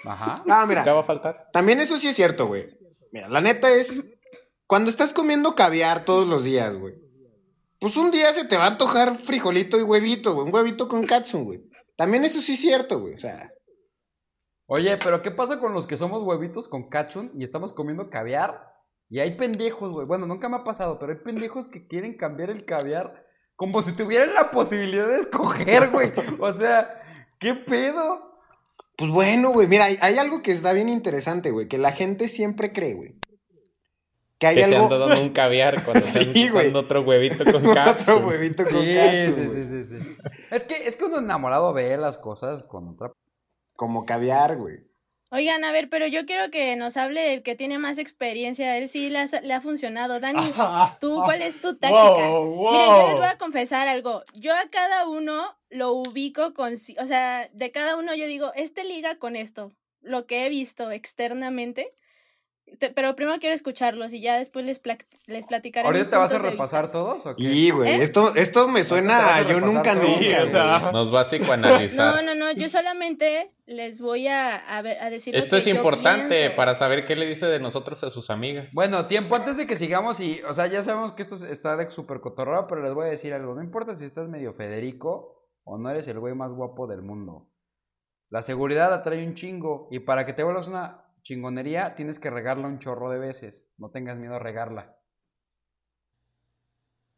[0.04, 0.44] Ajá.
[0.50, 1.48] Ah, ¿Qué mira, va a faltar?
[1.52, 2.76] también eso sí es cierto, güey.
[3.12, 4.04] Mira, la neta es,
[4.66, 6.94] cuando estás comiendo caviar todos los días, güey,
[7.78, 11.04] pues un día se te va a antojar frijolito y huevito, güey, un huevito con
[11.06, 11.62] katsu, güey.
[11.96, 13.50] También eso sí es cierto, güey, o sea,
[14.66, 18.73] Oye, pero ¿qué pasa con los que somos huevitos con katsun y estamos comiendo caviar?
[19.10, 20.06] Y hay pendejos, güey.
[20.06, 23.24] Bueno, nunca me ha pasado, pero hay pendejos que quieren cambiar el caviar
[23.56, 26.12] como si tuvieran la posibilidad de escoger, güey.
[26.40, 27.02] O sea,
[27.38, 28.32] ¿qué pedo?
[28.96, 32.28] pues bueno, güey, mira, hay, hay algo que está bien interesante, güey, que la gente
[32.28, 33.16] siempre cree, güey.
[34.38, 34.84] Que hay Que se algo...
[34.94, 36.74] anda dando un caviar cuando Sí, están güey.
[36.74, 38.16] otro huevito con Otro cápsula.
[38.26, 39.62] huevito con Sí, katsu, sí, güey.
[39.64, 40.16] sí, sí, sí.
[40.50, 43.12] Es que, es que uno enamorado ve las cosas con otra...
[43.76, 44.78] Como caviar, güey.
[45.34, 48.76] Oigan, a ver, pero yo quiero que nos hable el que tiene más experiencia.
[48.78, 50.20] Él sí le ha, le ha funcionado.
[50.20, 50.38] Dani,
[51.00, 52.28] ¿tú cuál es tu táctica?
[52.28, 54.22] Wow, Miren, yo les voy a confesar algo.
[54.34, 56.74] Yo a cada uno lo ubico con...
[56.74, 59.72] O sea, de cada uno yo digo, este liga con esto.
[60.02, 61.92] Lo que he visto externamente.
[62.94, 65.86] Pero primero quiero escucharlos y ya después les, pla- les platicaré.
[65.86, 67.42] ¿Ahorita te vas a repasar todos o qué?
[67.42, 68.02] Y, güey, ¿Eh?
[68.02, 70.92] esto, esto me suena vas a yo nunca, nunca, Sí, o sea, güey.
[70.92, 72.14] Nos va a psicoanalizar.
[72.16, 75.32] No, no, no, yo solamente les voy a, a, ver- a decir.
[75.34, 76.56] lo Esto que es yo importante pienso.
[76.56, 78.68] para saber qué le dice de nosotros a sus amigas.
[78.72, 81.90] Bueno, tiempo antes de que sigamos y, o sea, ya sabemos que esto está de
[81.90, 83.54] súper cotorreo, pero les voy a decir algo.
[83.54, 87.48] No importa si estás medio Federico o no eres el güey más guapo del mundo.
[88.30, 92.66] La seguridad atrae un chingo y para que te vuelvas una chingonería tienes que regarla
[92.66, 93.68] un chorro de veces.
[93.78, 94.96] No tengas miedo a regarla.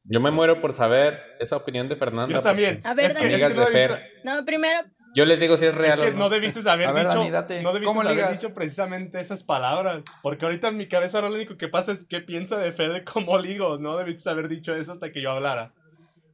[0.09, 2.33] Yo me muero por saber esa opinión de Fernanda.
[2.33, 2.81] Yo también.
[2.85, 3.35] A ver, Es que- Dani.
[3.35, 4.11] es que Amigas de no debiste- Fer.
[4.23, 4.79] No, primero,
[5.17, 6.19] Yo les digo si es Es real que o no.
[6.19, 8.33] no debiste haber ver, dicho, Dani, no debiste ¿Cómo haber ligas?
[8.33, 12.21] dicho precisamente esas palabras, porque ahorita en mi cabeza lo único que pasa es qué
[12.21, 15.73] piensa de Fede como ligo, no debiste haber dicho eso hasta que yo hablara.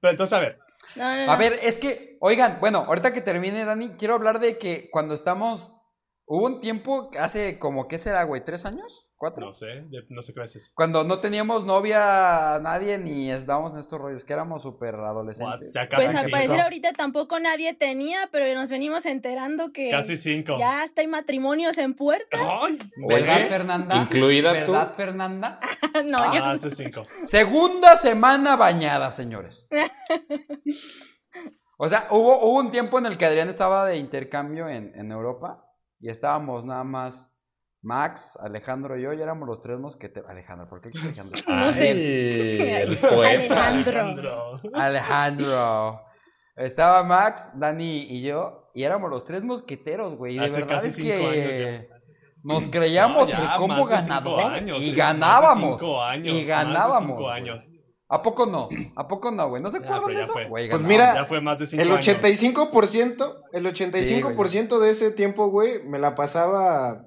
[0.01, 0.59] Pero entonces, a ver,
[0.97, 1.33] no, no, no.
[1.33, 5.15] A ver, es que, oigan, bueno, ahorita que termine, Dani, quiero hablar de que cuando
[5.15, 5.75] estamos.
[6.25, 8.43] Hubo un tiempo, hace como, ¿qué será, güey?
[8.45, 9.07] ¿Tres años?
[9.23, 9.47] ¿Cuatro?
[9.47, 10.73] no sé, de- no sé qué es eso.
[10.75, 15.71] Cuando no teníamos novia, nadie, ni estábamos en estos rollos, que éramos súper adolescentes.
[15.73, 16.31] Ya casi Pues al cinco.
[16.33, 20.57] parecer ahorita tampoco nadie tenía, pero nos venimos enterando que Casi cinco.
[20.59, 22.37] ya hasta hay matrimonios en puerta.
[22.37, 23.97] Ay, ¿Verdad, Fernanda?
[23.97, 24.73] incluida tú.
[24.73, 25.61] ¿Verdad, Fernanda?
[26.05, 27.05] no, ah, yo hace cinco.
[27.27, 29.69] Segunda semana bañada, señores.
[31.79, 35.11] O sea, hubo, hubo un tiempo en el que Adrián estaba de intercambio en, en
[35.11, 35.65] Europa
[35.99, 37.32] y estábamos nada más
[37.83, 40.31] Max, Alejandro y yo, y éramos los tres mosqueteros.
[40.31, 41.41] Alejandro, ¿por qué Alejandro?
[41.49, 41.91] No sé.
[41.91, 43.69] Ay, el poeta.
[43.69, 44.61] Alejandro.
[44.73, 44.81] Alejandro.
[44.81, 46.01] Alejandro.
[46.57, 50.37] Estaba Max, Dani y yo, y éramos los tres mosqueteros, güey.
[50.37, 51.87] Y de Hace verdad casi es cinco que años
[52.45, 55.79] nos creíamos No, ya, el combo ganador años, y sí, ganábamos.
[55.81, 57.09] cinco años, y ganábamos.
[57.11, 57.33] cinco güey.
[57.35, 57.69] años.
[58.09, 58.69] ¿A poco no?
[58.97, 59.63] ¿A poco no, güey?
[59.63, 60.33] ¿No se Ya, acuerdan de ya eso?
[60.35, 60.49] fue.
[60.49, 62.07] Güey, Pues mira, Ya fue más de El años.
[62.07, 67.07] 85%, el 85% de ese tiempo, güey, me la pasaba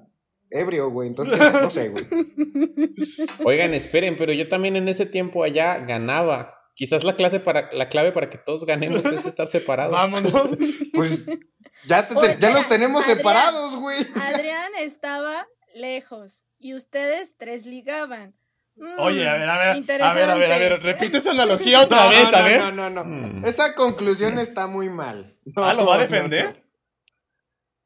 [0.50, 1.08] ebrio, güey.
[1.08, 2.04] Entonces, no sé, güey.
[3.44, 6.54] Oigan, esperen, pero yo también en ese tiempo allá ganaba.
[6.74, 9.92] Quizás la clase para la clave para que todos ganemos es estar separados.
[9.92, 10.32] Vámonos.
[10.92, 11.24] Pues
[11.86, 13.16] ya, te- ya nos tenemos Adrián.
[13.18, 14.00] separados, güey.
[14.16, 18.34] O sea, Adrián estaba lejos y ustedes tres ligaban.
[18.76, 19.68] Mm, Oye, a ver, a ver,
[20.02, 22.60] a ver, a ver, a ver, repite esa analogía otra no, vez, no, a ver.
[22.60, 23.04] no, no, no.
[23.04, 23.44] Mm.
[23.46, 25.38] Esa conclusión está muy mal.
[25.46, 26.56] No, Ah, ¿lo va a no, defender?
[26.56, 26.66] no.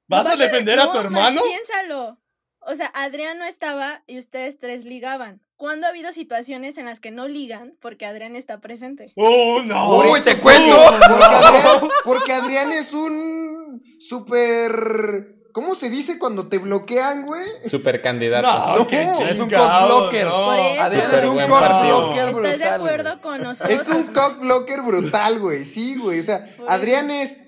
[0.09, 1.43] ¿Vas a defender a No, tu hermano?
[1.43, 2.19] piénsalo.
[2.61, 5.41] O sea, Adrián no estaba y ustedes tres ligaban.
[5.57, 9.13] ¿Cuándo ha habido situaciones en las que no ligan porque Adrián está presente?
[9.17, 9.99] ¡Oh, no!
[9.99, 10.75] Uy, te cuento.
[11.01, 15.37] Porque Adrián, porque Adrián es un súper...
[15.53, 17.43] ¿Cómo se dice cuando te bloquean, güey?
[17.69, 18.47] Super candidato.
[18.47, 20.25] No, No, qué es un chingados, cockblocker.
[20.27, 20.47] no.
[20.47, 23.21] Por eso, Adrián es un cock blocker ¿Estás de acuerdo güey.
[23.21, 23.81] con nosotros?
[23.81, 25.65] Es un cock blocker brutal, güey.
[25.65, 26.21] Sí, güey.
[26.21, 27.41] O sea, Adrián es.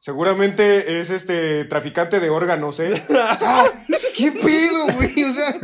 [0.00, 2.94] Seguramente es este traficante de órganos, ¿eh?
[3.10, 3.64] O sea,
[4.16, 5.24] ¿qué pedo, güey?
[5.24, 5.54] O sea.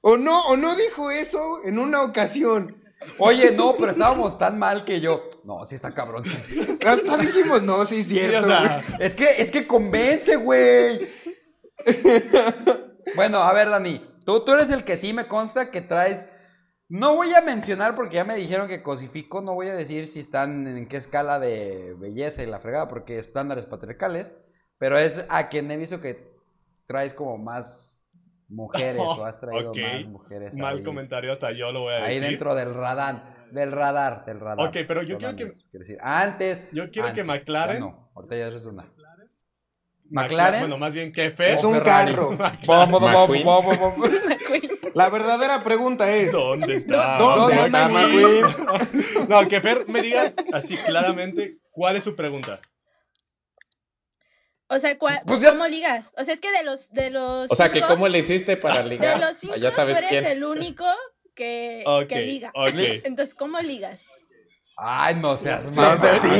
[0.00, 2.76] O no, o no dijo eso en una ocasión.
[3.18, 5.28] Oye, no, pero estábamos tan mal que yo.
[5.42, 6.22] No, sí está cabrón.
[6.86, 9.06] Hasta dijimos, no, sí es Sí, cierto, o sea, güey.
[9.06, 11.08] Es que, es que convence, güey.
[13.16, 14.06] Bueno, a ver, Dani.
[14.24, 16.26] Tú, tú eres el que sí me consta que traes.
[16.90, 19.40] No voy a mencionar porque ya me dijeron que cosifico.
[19.40, 23.18] No voy a decir si están en qué escala de belleza y la fregada, porque
[23.20, 24.32] estándares patriarcales.
[24.76, 26.32] Pero es a quien he visto que
[26.86, 28.04] traes como más
[28.48, 30.54] mujeres o has traído más mujeres.
[30.56, 32.28] mal ahí, comentario, hasta yo lo voy a Ahí decir.
[32.30, 33.38] dentro del radar.
[33.52, 34.68] Del radar, del radar.
[34.68, 36.60] Ok, pero yo quiero que- decir, antes.
[36.72, 38.84] Yo quiero que antes, McLaren- ya no, ahorita ya es una.
[40.10, 40.60] McLaren.
[40.60, 41.52] Bueno, más bien que Fer.
[41.52, 42.12] Es un Ferrari.
[42.14, 42.30] carro.
[42.66, 44.69] Bom, bom, McQueen.
[44.94, 47.16] La verdadera pregunta es: ¿Dónde está?
[47.18, 48.46] ¿Dónde ¿Dónde está McQueen?
[49.28, 52.60] No, que Fer me diga así claramente cuál es su pregunta.
[54.68, 56.12] O sea, ¿cuál- Pues ¿cómo ligas?
[56.16, 58.56] O sea, es que de los de los O sea, que cinco- cómo le hiciste
[58.56, 59.18] para de ligar.
[59.18, 60.26] los cinco Ah, ya sabes tú eres quién.
[60.26, 60.84] el único
[61.34, 62.50] que, que liga.
[62.54, 62.68] ok.
[63.04, 64.04] Entonces, ¿cómo ligas?
[64.76, 65.94] Ay, no seas Sí, mal.
[65.94, 66.38] o sea, Sí, sí,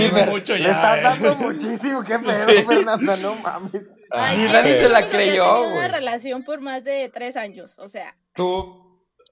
[0.54, 1.02] le estás eh.
[1.02, 2.02] dando muchísimo.
[2.04, 3.82] Qué pedo, Fernanda, no mames.
[4.10, 7.36] Ay, que Dani eres se la que creyó, tenido una relación por más de tres
[7.36, 7.74] años.
[7.78, 8.76] O sea, Tú,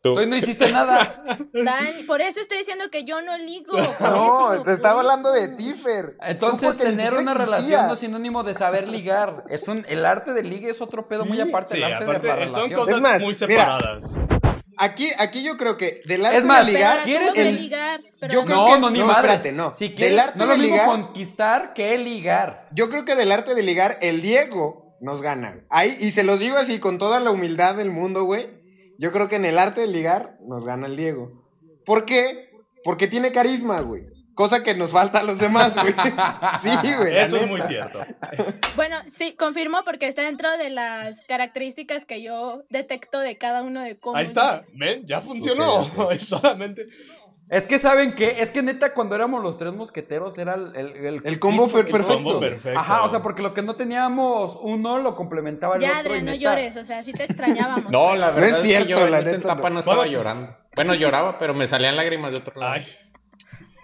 [0.02, 0.14] Tú.
[0.14, 1.24] tú no hiciste nada.
[1.52, 3.76] Dani, por eso estoy diciendo que yo no ligo.
[4.00, 5.56] No, te estaba hablando de eso.
[5.56, 6.16] ti, Fer.
[6.18, 7.44] Tú Entonces, tener una existía.
[7.44, 9.44] relación no es sinónimo de saber ligar.
[9.48, 12.04] Es un, el arte del ligue es otro pedo Sí, muy aparte Sí, del arte
[12.04, 12.72] de la son relación.
[12.80, 14.04] cosas Es más, muy mira, separadas.
[14.80, 17.02] Aquí, aquí yo creo que del arte Es más, de ligar.
[17.02, 18.00] ¿quieres el- ligar.
[18.20, 19.20] Pero yo creo no, que- no, ni no, madre.
[19.26, 19.72] espérate, no.
[19.74, 22.64] Si Del quieres, arte no de lo ligar- conquistar que ligar.
[22.72, 25.64] Yo creo que del arte de ligar, el Diego nos gana.
[25.70, 28.56] Ahí, y se los digo así con toda la humildad del mundo, güey.
[28.98, 31.30] Yo creo que en el arte de ligar nos gana el Diego.
[31.86, 32.50] ¿Por qué?
[32.84, 34.06] Porque tiene carisma, güey.
[34.34, 35.94] cosa que nos falta a los demás, güey.
[36.62, 37.16] Sí, güey.
[37.16, 38.00] Eso es muy cierto.
[38.76, 43.80] Bueno, sí, confirmo porque está dentro de las características que yo detecto de cada uno
[43.80, 44.16] de cómo.
[44.16, 45.90] Ahí está, ven, ya funcionó.
[46.12, 46.86] Es solamente.
[47.50, 50.76] Es que saben que, es que neta cuando éramos los tres mosqueteros era el...
[50.76, 52.22] El, El combo fue perfecto.
[52.22, 52.78] Combo perfecto.
[52.78, 56.00] Ajá, o sea, porque lo que no teníamos uno lo complementaba el Ya, otro.
[56.14, 57.84] y Adrián, no neta- llores, o sea, sí te extrañábamos.
[57.90, 59.74] No, la No verdad es es, cierto, que yo en la esa neta, etapa no.
[59.74, 60.56] no, estaba llorando.
[60.74, 62.74] Bueno, lloraba, pero me salían lágrimas de otro lado.
[62.74, 62.86] Ay,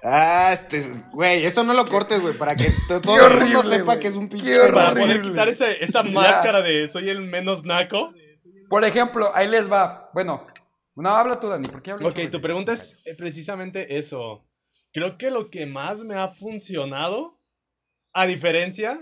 [0.06, 3.98] Ah, este, güey, eso no lo cortes, güey, para que to- todo el mundo sepa
[3.98, 4.54] que es un pinche.
[4.70, 5.00] para horrible.
[5.06, 6.10] poder quitar ese- esa Ya.
[6.10, 8.12] máscara de soy el menos naco.
[8.68, 10.10] Por ejemplo, ahí les va.
[10.12, 10.46] Bueno,
[10.96, 12.30] no, habla tú, Dani, ¿por qué hablas Ok, tú?
[12.30, 14.46] tu pregunta es precisamente eso.
[14.92, 17.38] Creo que lo que más me ha funcionado,
[18.12, 19.00] a diferencia,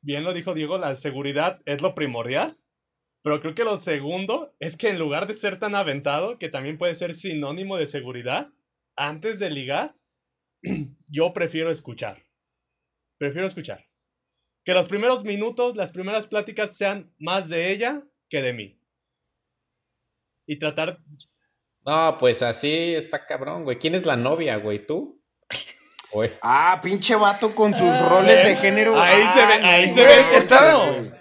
[0.00, 2.56] bien lo dijo Diego, la seguridad es lo primordial.
[3.22, 6.76] Pero creo que lo segundo es que en lugar de ser tan aventado, que también
[6.76, 8.48] puede ser sinónimo de seguridad,
[8.96, 9.94] antes de ligar,
[11.08, 12.26] yo prefiero escuchar.
[13.18, 13.86] Prefiero escuchar.
[14.64, 18.81] Que los primeros minutos, las primeras pláticas sean más de ella que de mí.
[20.52, 20.98] Y tratar
[21.86, 23.78] No, pues así está cabrón, güey.
[23.78, 24.86] ¿Quién es la novia, güey?
[24.86, 25.20] ¿Tú?
[26.12, 26.30] Güey.
[26.42, 28.06] Ah, pinche vato con sus Ah.
[28.10, 29.00] roles de género.
[29.00, 31.12] Ahí Ah, se ve- ahí no, se ve el contraste.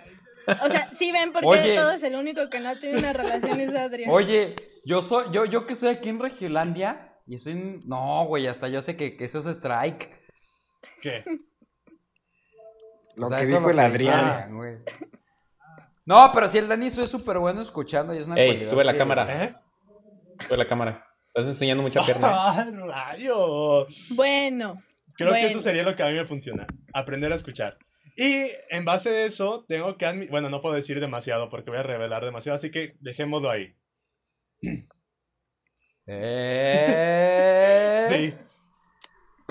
[0.66, 1.62] O sea, sí ven por qué Oye.
[1.70, 4.10] de todos el único que no tiene una relación es Adrián.
[4.12, 8.48] Oye, yo soy, yo, yo que estoy aquí en Regiolandia y soy un- No, güey,
[8.48, 10.10] hasta yo sé que, que eso es strike.
[11.02, 11.24] ¿Qué?
[13.16, 14.56] Lo O sea, que dijo el que Adrián.
[14.58, 14.74] güey.
[16.06, 18.94] No, pero si el Dani es súper bueno escuchando y es una Ey, sube la
[18.94, 19.44] que- cámara.
[19.46, 19.56] ¿Eh?
[20.48, 21.06] Sube la cámara.
[21.28, 22.28] Estás enseñando mucha pierna.
[22.28, 22.32] ¿eh?
[22.36, 24.08] ¡Ah, rayos!
[24.16, 24.82] Bueno.
[25.16, 25.48] Creo que Bueno.
[25.48, 26.66] eso sería lo que a mí me funciona.
[26.94, 27.78] Aprender a escuchar.
[28.18, 30.32] Y en base de eso, tengo que admitir...
[30.32, 33.74] Bueno, no puedo decir demasiado porque voy a revelar demasiado, así que dejémoslo ahí.
[36.54, 38.06] Eh...
[38.10, 38.34] Sí.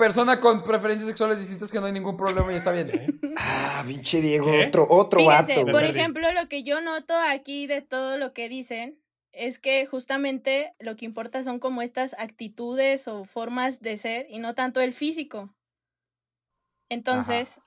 [0.01, 3.19] Persona con preferencias sexuales distintas que no hay ningún problema y está bien.
[3.37, 4.65] Ah, pinche Diego, ¿Qué?
[4.65, 5.71] otro, otro Fíjense, vato.
[5.71, 8.99] por ejemplo, lo que yo noto aquí de todo lo que dicen
[9.31, 14.39] es que justamente lo que importa son como estas actitudes o formas de ser y
[14.39, 15.53] no tanto el físico.
[16.89, 17.61] Entonces,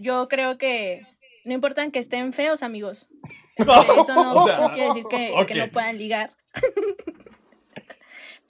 [0.00, 1.06] yo creo que
[1.44, 3.08] no importan que estén feos, amigos.
[3.56, 6.32] Eso no, O sea, no quiere decir que, que no puedan ligar.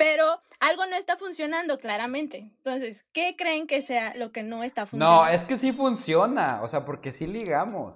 [0.05, 2.39] Pero algo no está funcionando claramente.
[2.39, 5.23] Entonces, ¿qué creen que sea lo que no está funcionando?
[5.27, 7.95] No, es que sí funciona, o sea, porque sí ligamos.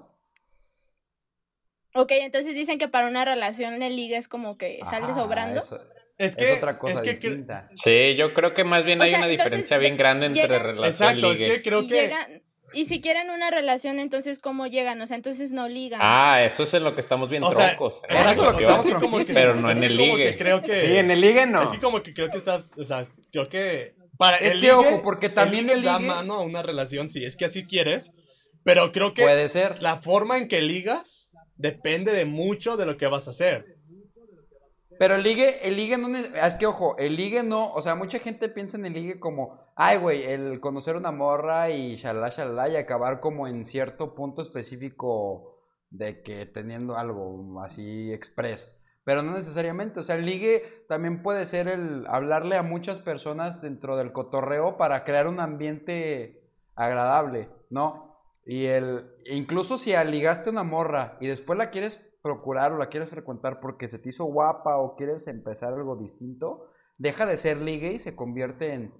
[1.94, 5.60] Ok, entonces dicen que para una relación el liga es como que sale sobrando.
[5.60, 5.80] eso-
[6.18, 6.52] Es Es, que...
[6.52, 7.68] otra cosa es que distinta.
[7.82, 10.42] Sí, yo creo que más bien O hay sea, una entonces, diferencia bien grande entre
[10.42, 11.88] llegan- relación Exacto, y es que creo que...
[11.88, 12.42] llegan,
[12.74, 15.00] y si quieren una relación, entonces ¿cómo llegan?
[15.00, 16.00] O sea, entonces no ligan.
[16.02, 17.94] Ah, eso es en lo que estamos bien O sea, troncos.
[18.08, 18.14] ¿eh?
[18.14, 19.42] exacto, lo que estamos así como que- tronquísimos.
[19.42, 20.30] Pero no en el ligue.
[20.32, 20.76] que creo que...
[20.76, 21.60] Sí, en el ligue no.
[21.60, 24.72] Así como que creo que estás, o sea, creo que para Es el que, ligue,
[24.72, 27.64] ojo, porque también el el ligue da mano a una relación si es que así
[27.66, 28.12] quieres,
[28.64, 29.82] pero creo que Puede ser.
[29.82, 33.75] la forma en que ligas depende de mucho de lo que vas a hacer.
[34.98, 38.18] Pero el ligue, el ligue no es que ojo, el ligue no, o sea, mucha
[38.18, 42.68] gente piensa en el ligue como, ay güey, el conocer una morra y shalala shalala
[42.68, 45.58] y acabar como en cierto punto específico
[45.90, 48.72] de que teniendo algo así express.
[49.04, 53.62] Pero no necesariamente, o sea, el ligue también puede ser el hablarle a muchas personas
[53.62, 56.42] dentro del cotorreo para crear un ambiente
[56.74, 58.16] agradable, ¿no?
[58.44, 63.08] Y el, incluso si ligaste una morra y después la quieres procurar o la quieres
[63.08, 67.92] frecuentar porque se te hizo guapa o quieres empezar algo distinto, deja de ser ligue
[67.92, 68.92] y se convierte en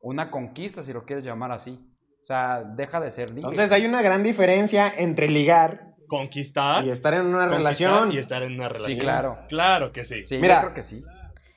[0.00, 1.78] una conquista, si lo quieres llamar así.
[2.22, 3.40] O sea, deja de ser ligue.
[3.40, 8.12] Entonces hay una gran diferencia entre ligar Conquistar, y estar en una relación.
[8.12, 9.00] y estar en una relación.
[9.00, 9.38] claro.
[9.48, 10.22] Claro que sí.
[10.24, 10.56] Sí, Mira.
[10.56, 11.02] yo creo que sí.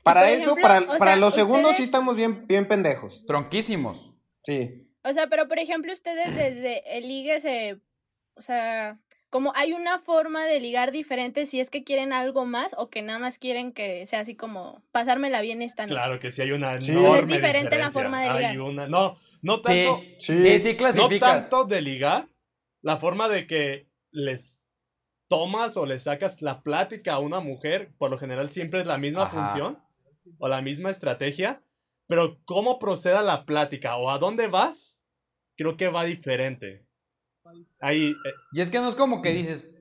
[0.02, 3.24] Para eso, ejemplo, para, para sea, los segundos sí estamos bien, bien pendejos.
[3.26, 4.14] Tronquísimos.
[4.42, 4.90] Sí.
[5.02, 7.80] O sea, pero por ejemplo, ustedes desde el ligue se.
[8.34, 8.96] O sea,
[9.30, 13.02] como hay una forma de ligar diferente si es que quieren algo más o que
[13.02, 15.94] nada más quieren que sea así como pasármela bien esta noche.
[15.94, 16.92] Claro que sí hay una Sí.
[16.92, 18.60] enorme Es diferente la forma de Hay ligar.
[18.60, 20.60] una- no, no tanto, Sí, Sí.
[20.60, 22.28] sí, sí, no tanto de ligar,
[22.82, 24.62] la forma de que les
[25.28, 28.96] tomas o le sacas la plática a una mujer, por lo general siempre es la
[28.96, 29.48] misma Ajá.
[29.48, 29.82] función
[30.38, 31.62] o la misma estrategia,
[32.06, 35.00] pero cómo proceda la plática o a dónde vas,
[35.56, 36.85] creo que va diferente.
[37.80, 39.72] Ahí, eh, Y es que no es como que dices,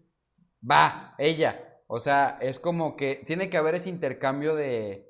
[0.69, 1.61] va, ella.
[1.87, 5.05] O sea, es como que tiene que haber ese intercambio de,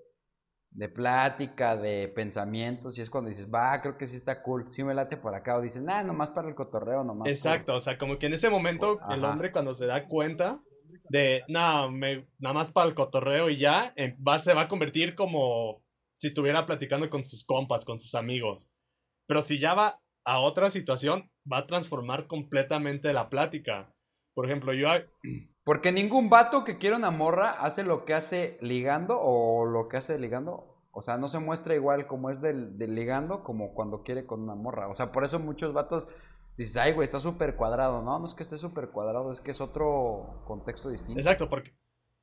[0.72, 2.98] de plática, de pensamientos.
[2.98, 4.68] Y es cuando dices, va, creo que sí está cool.
[4.72, 5.58] Sí me late por acá.
[5.58, 7.30] O dices, nah, nomás para el cotorreo, nomás.
[7.30, 10.62] Exacto, o sea, como que en ese momento el hombre cuando se da cuenta
[11.10, 14.68] de, nada, me, nada más para el cotorreo y ya, em, va, se va a
[14.68, 15.84] convertir como
[16.18, 18.70] si estuviera platicando con sus compas, con sus amigos.
[19.28, 23.94] Pero si ya va a otra situación, va a transformar completamente la plática.
[24.34, 24.88] Por ejemplo, yo...
[25.64, 29.98] Porque ningún vato que quiera una morra hace lo que hace ligando o lo que
[29.98, 30.78] hace ligando.
[30.92, 34.42] O sea, no se muestra igual como es del, del ligando como cuando quiere con
[34.42, 34.88] una morra.
[34.90, 36.08] O sea, por eso muchos vatos
[36.56, 38.04] dices, ay, güey, está súper cuadrado.
[38.04, 41.20] No, no es que esté súper cuadrado, es que es otro contexto distinto.
[41.20, 41.72] Exacto, porque...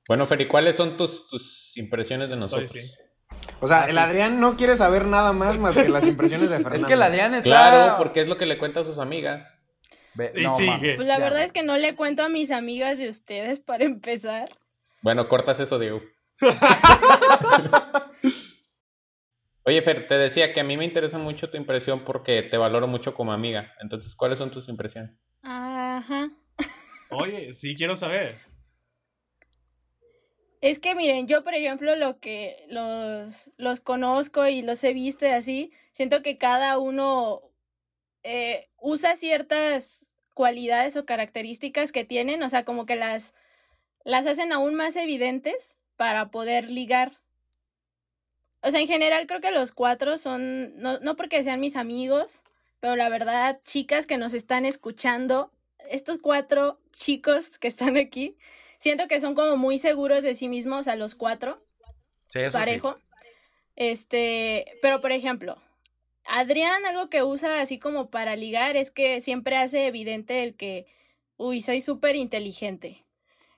[0.07, 2.71] Bueno, Fer, ¿y cuáles son tus, tus impresiones de nosotros?
[2.71, 2.81] sí.
[3.61, 6.79] O sea, el Adrián no quiere saber nada más más que las impresiones de Fernando.
[6.81, 7.45] Es que el Adrián está...
[7.49, 9.47] Claro, porque es lo que le cuenta a sus amigas.
[10.15, 10.97] Ve- Y no, sigue.
[10.97, 13.85] Pues la ya, verdad es que no le cuento a mis amigas de ustedes para
[13.85, 14.51] empezar.
[15.01, 16.01] Bueno, cortas eso, Diego.
[19.65, 22.89] Oye, Fer, te decía que a mí me interesa mucho tu impresión porque te valoro
[22.89, 23.73] mucho como amiga.
[23.81, 25.13] Entonces, ¿cuáles son tus impresiones?
[25.43, 26.31] Ajá.
[27.11, 28.35] Oye, sí quiero saber.
[30.63, 35.27] Es que miren, yo por ejemplo lo que los, los conozco y los he visto
[35.27, 37.43] y así, siento que cada uno
[38.23, 43.35] eh, usa ciertas cualidades o características que tienen, o sea, como que las,
[44.05, 47.19] las hacen aún más evidentes para poder ligar.
[48.63, 52.43] O sea, en general creo que los cuatro son, no, no porque sean mis amigos,
[52.79, 55.51] pero la verdad, chicas que nos están escuchando,
[55.91, 58.37] estos cuatro chicos que están aquí,
[58.83, 61.63] siento que son como muy seguros de sí mismos a los cuatro,
[62.31, 62.59] Sí, eso sí.
[62.59, 62.99] parejo.
[63.77, 65.63] Este, pero por ejemplo,
[66.25, 70.87] Adrián algo que usa así como para ligar es que siempre hace evidente el que,
[71.37, 73.05] uy, soy súper inteligente.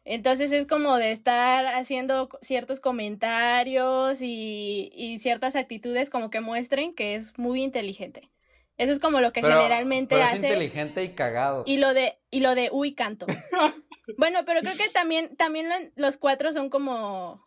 [0.04, 6.94] Entonces es como de estar haciendo ciertos comentarios y, y ciertas actitudes como que muestren
[6.94, 8.28] que es muy inteligente.
[8.76, 10.46] Eso es como lo que Pero- generalmente pero es hace.
[10.48, 11.62] inteligente y cagado.
[11.66, 13.26] Y lo de, y lo de uy canto.
[14.18, 17.42] Bueno, pero creo que también, también lo- los cuatro son como,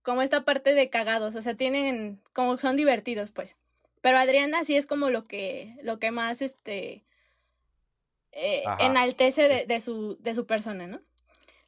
[0.00, 3.56] como esta parte de cagados, o sea, tienen, como son divertidos, pues.
[4.00, 7.04] Pero Adriana sí es como lo que, lo que más, este,
[8.32, 11.00] eh, enaltece de, de su, de su persona, ¿no?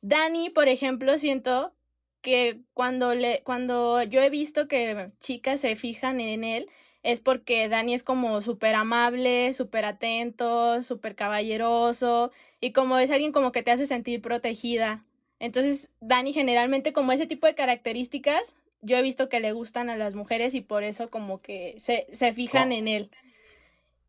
[0.00, 1.74] Dani, por ejemplo, siento
[2.22, 6.66] que cuando le, cuando yo he visto que chicas se fijan en él,
[7.04, 13.30] es porque Dani es como súper amable, súper atento, súper caballeroso y como es alguien
[13.30, 15.04] como que te hace sentir protegida.
[15.38, 19.96] Entonces, Dani generalmente como ese tipo de características, yo he visto que le gustan a
[19.96, 23.10] las mujeres y por eso como que se, se fijan en él.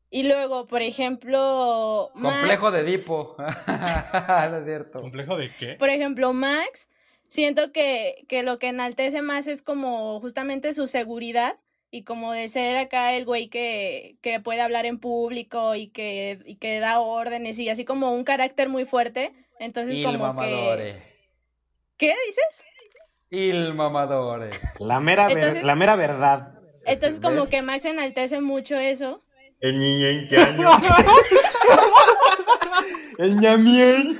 [0.09, 3.35] Y luego, por ejemplo, Max, Complejo de Edipo.
[3.67, 5.01] no es cierto.
[5.01, 5.73] ¿Complejo de qué?
[5.73, 6.87] por ejemplo, Max,
[7.27, 11.57] siento que, que lo que enaltece más es como justamente su seguridad
[11.95, 16.39] y como de ser acá el güey que, que puede hablar en público y que,
[16.45, 19.31] y que da órdenes y así como un carácter muy fuerte.
[19.59, 21.01] Entonces Il como que...
[21.97, 22.63] ¿Qué dices?
[23.29, 24.49] Il mamadore.
[24.79, 26.59] La mera, ver- Entonces- la mera verdad.
[26.85, 27.49] Entonces como ¿Ves?
[27.49, 29.21] que Max enaltece mucho eso.
[29.61, 30.69] El niño en qué año.
[33.17, 34.19] El ñamiel.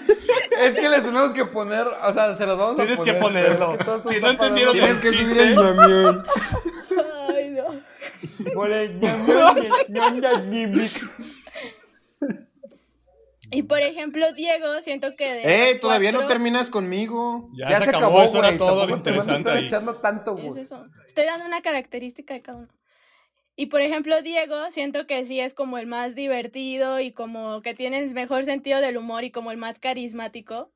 [0.59, 3.45] Es que le tenemos que poner, o sea, se los vamos Tienes a que poner.
[3.57, 3.75] pero ponerlo.
[3.75, 4.73] es que esto Si no entendieron.
[4.73, 6.21] Tienes que subir el ñamiel.
[7.35, 7.65] Ay, no.
[7.65, 8.34] Por el ñam, ñam, ñam, ñam, ñam.
[13.51, 15.75] Y por ejemplo, Diego, siento que de ¡Eh!
[15.75, 17.49] Todavía no terminas conmigo.
[17.55, 19.65] Ya, se acabó, eso era todo lo te interesante ahí.
[19.65, 20.85] echando tanto, Es eso.
[21.05, 22.73] Estoy dando una característica de cada uno.
[23.55, 27.73] Y por ejemplo, Diego, siento que sí es como el más divertido y como que
[27.73, 30.71] tiene el mejor sentido del humor y como el más carismático.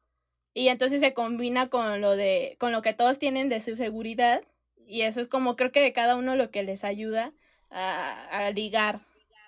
[0.53, 4.43] Y entonces se combina con lo de, con lo que todos tienen de su seguridad.
[4.85, 7.33] Y eso es como creo que de cada uno lo que les ayuda
[7.71, 8.97] a, a ligar.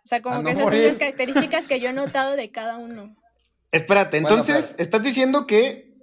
[0.03, 2.51] O sea, como A no que esas son las características que yo he notado de
[2.51, 3.15] cada uno.
[3.71, 5.93] Espérate, Bueno, entonces, pero- estás diciendo que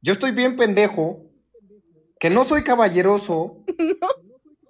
[0.00, 1.20] yo estoy bien pendejo,
[2.18, 3.64] que no soy caballeroso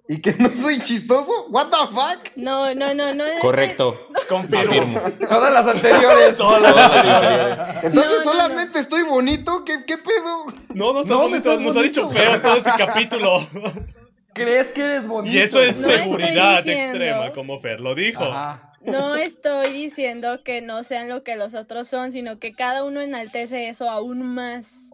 [0.08, 1.32] y que no soy chistoso.
[1.48, 2.36] ¿What the fuck?
[2.36, 3.24] No, no, no, no.
[3.40, 4.08] Correcto.
[4.28, 4.98] Confirmo.
[4.98, 5.00] Afirmo.
[5.28, 6.36] Todas las anteriores.
[6.36, 7.84] Todas las anteriores.
[7.84, 9.64] Entonces No, no, solamente estoy bonito.
[9.64, 10.46] ¿Qué, qué pedo?
[10.74, 13.46] No, no estás bonito, estás nos ha dicho feos todo este capítulo.
[14.34, 15.34] ¿Crees que eres bonito?
[15.34, 18.24] Y eso es No estoy seguridad diciendo- extrema, como Fer lo dijo.
[18.24, 18.72] Ajá.
[18.84, 23.00] No estoy diciendo que no sean lo que los otros son, sino que cada uno
[23.00, 24.90] enaltece eso aún más.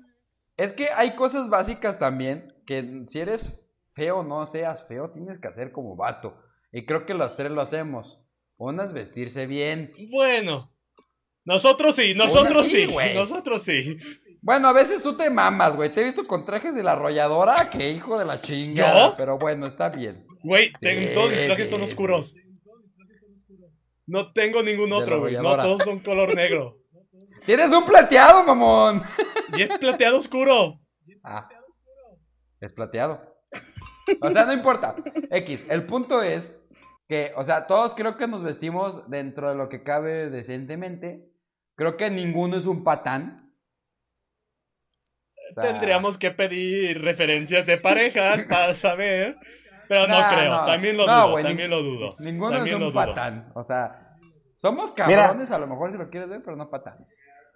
[0.59, 3.61] Es que hay cosas básicas también que si eres
[3.95, 6.37] feo o no seas feo, tienes que hacer como vato.
[6.71, 8.19] Y creo que los tres lo hacemos.
[8.59, 9.93] Una es vestirse bien.
[10.11, 10.71] Bueno,
[11.45, 13.15] nosotros sí, nosotros sí, sí, güey.
[13.15, 13.97] nosotros sí.
[14.49, 15.91] Bueno, a veces tú te mamas, güey.
[15.91, 19.11] Te he visto con trajes de la arrolladora, que hijo de la chinga.
[19.11, 19.15] ¿Yo?
[19.15, 20.25] Pero bueno, está bien.
[20.43, 22.35] Güey, Sí, todos mis trajes son oscuros.
[24.07, 25.35] No tengo ningún otro, güey.
[25.35, 26.79] No, todos son color negro.
[27.45, 29.03] Tienes un plateado, mamón.
[29.55, 30.81] Y es plateado oscuro.
[31.23, 31.47] Ah,
[32.59, 33.21] es plateado.
[34.23, 34.95] O sea, no importa.
[35.31, 36.57] X, el punto es
[37.07, 41.29] que, o sea, todos creo que nos vestimos dentro de lo que cabe decentemente.
[41.75, 43.48] Creo que ninguno es un patán.
[45.51, 49.37] O sea, Tendríamos que pedir referencias de parejas para saber.
[49.89, 50.67] Pero no, no, creo, no.
[50.67, 52.15] también lo No, dudo, también ni- lo dudo.
[52.19, 53.07] Ninguno también es lo un dudo.
[53.07, 53.51] patán.
[53.55, 54.17] O sea,
[54.57, 57.09] somos cabrones a lo mejor si lo quieres ver, pero no patanes.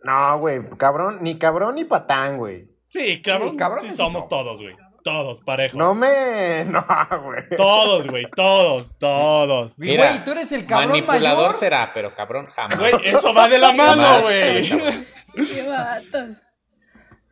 [0.03, 2.69] No, güey, cabrón, ni cabrón ni patán, güey.
[2.89, 4.29] Sí, cabrón, Sí, sí somos somos.
[4.29, 4.75] todos, güey.
[5.05, 5.77] Todos, parejos.
[5.79, 6.65] No me.
[6.69, 6.85] No,
[7.25, 7.43] güey.
[7.57, 9.79] Todos, güey, todos, todos.
[9.79, 11.59] Mira, güey, tú eres el cabrón Manipulador mayor.
[11.61, 12.79] será, pero cabrón jamás.
[12.79, 14.69] Güey, eso va de la mano, güey.
[14.69, 15.05] cabrón.
[15.35, 16.37] Qué vatos.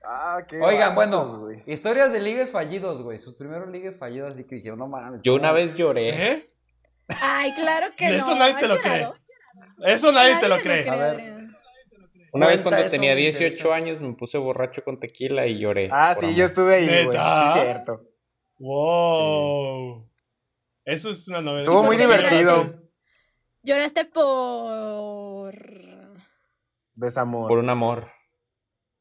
[0.03, 1.63] Ah, qué Oigan, vatos, bueno, güey.
[1.67, 3.19] historias de ligues fallidos, güey.
[3.19, 5.21] Sus primeros ligues fallidos, así que dijeron, no mames.
[5.23, 6.33] Yo una vez lloré.
[6.33, 6.51] ¿Eh?
[7.09, 8.15] Ay, claro que no.
[8.17, 9.15] Eso nadie ¿Has te lo llorado?
[9.85, 10.83] Eso nadie te lo cree.
[10.83, 11.41] cree, A ver.
[12.33, 13.75] Una vez cuando tenía me 18 interesa.
[13.75, 15.89] años me puse borracho con tequila y lloré.
[15.93, 16.37] Ah, sí, amor.
[16.37, 17.19] yo estuve ahí, güey.
[17.19, 18.03] Sí, cierto.
[18.59, 20.09] Wow.
[20.85, 21.63] Eso es una novedad.
[21.65, 22.75] Estuvo muy ¿Y divertido.
[23.63, 25.53] Lloraste por.
[26.95, 27.49] Desamor.
[27.49, 28.09] Por un amor.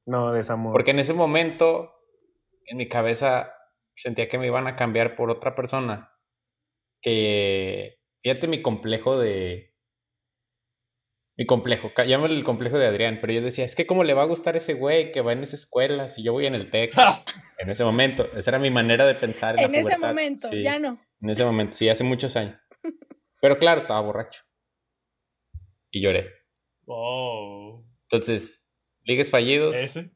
[0.09, 0.71] No, desamor.
[0.71, 1.93] Porque en ese momento,
[2.65, 3.53] en mi cabeza,
[3.95, 6.11] sentía que me iban a cambiar por otra persona.
[6.99, 9.75] Que, fíjate mi complejo de...
[11.37, 14.23] Mi complejo, llámale el complejo de Adrián, pero yo decía, es que cómo le va
[14.23, 16.91] a gustar ese güey que va en esa escuela si yo voy en el TEC.
[17.59, 19.59] en ese momento, esa era mi manera de pensar.
[19.59, 20.99] En, En la ese pubertad, momento, sí, ya no.
[21.21, 22.59] En ese momento, sí, hace muchos años.
[23.39, 24.41] Pero claro, estaba borracho.
[25.91, 26.29] Y lloré.
[26.85, 27.85] Wow.
[28.09, 28.58] Entonces,
[29.09, 29.75] ligues fallidos.
[29.75, 30.11] Ese.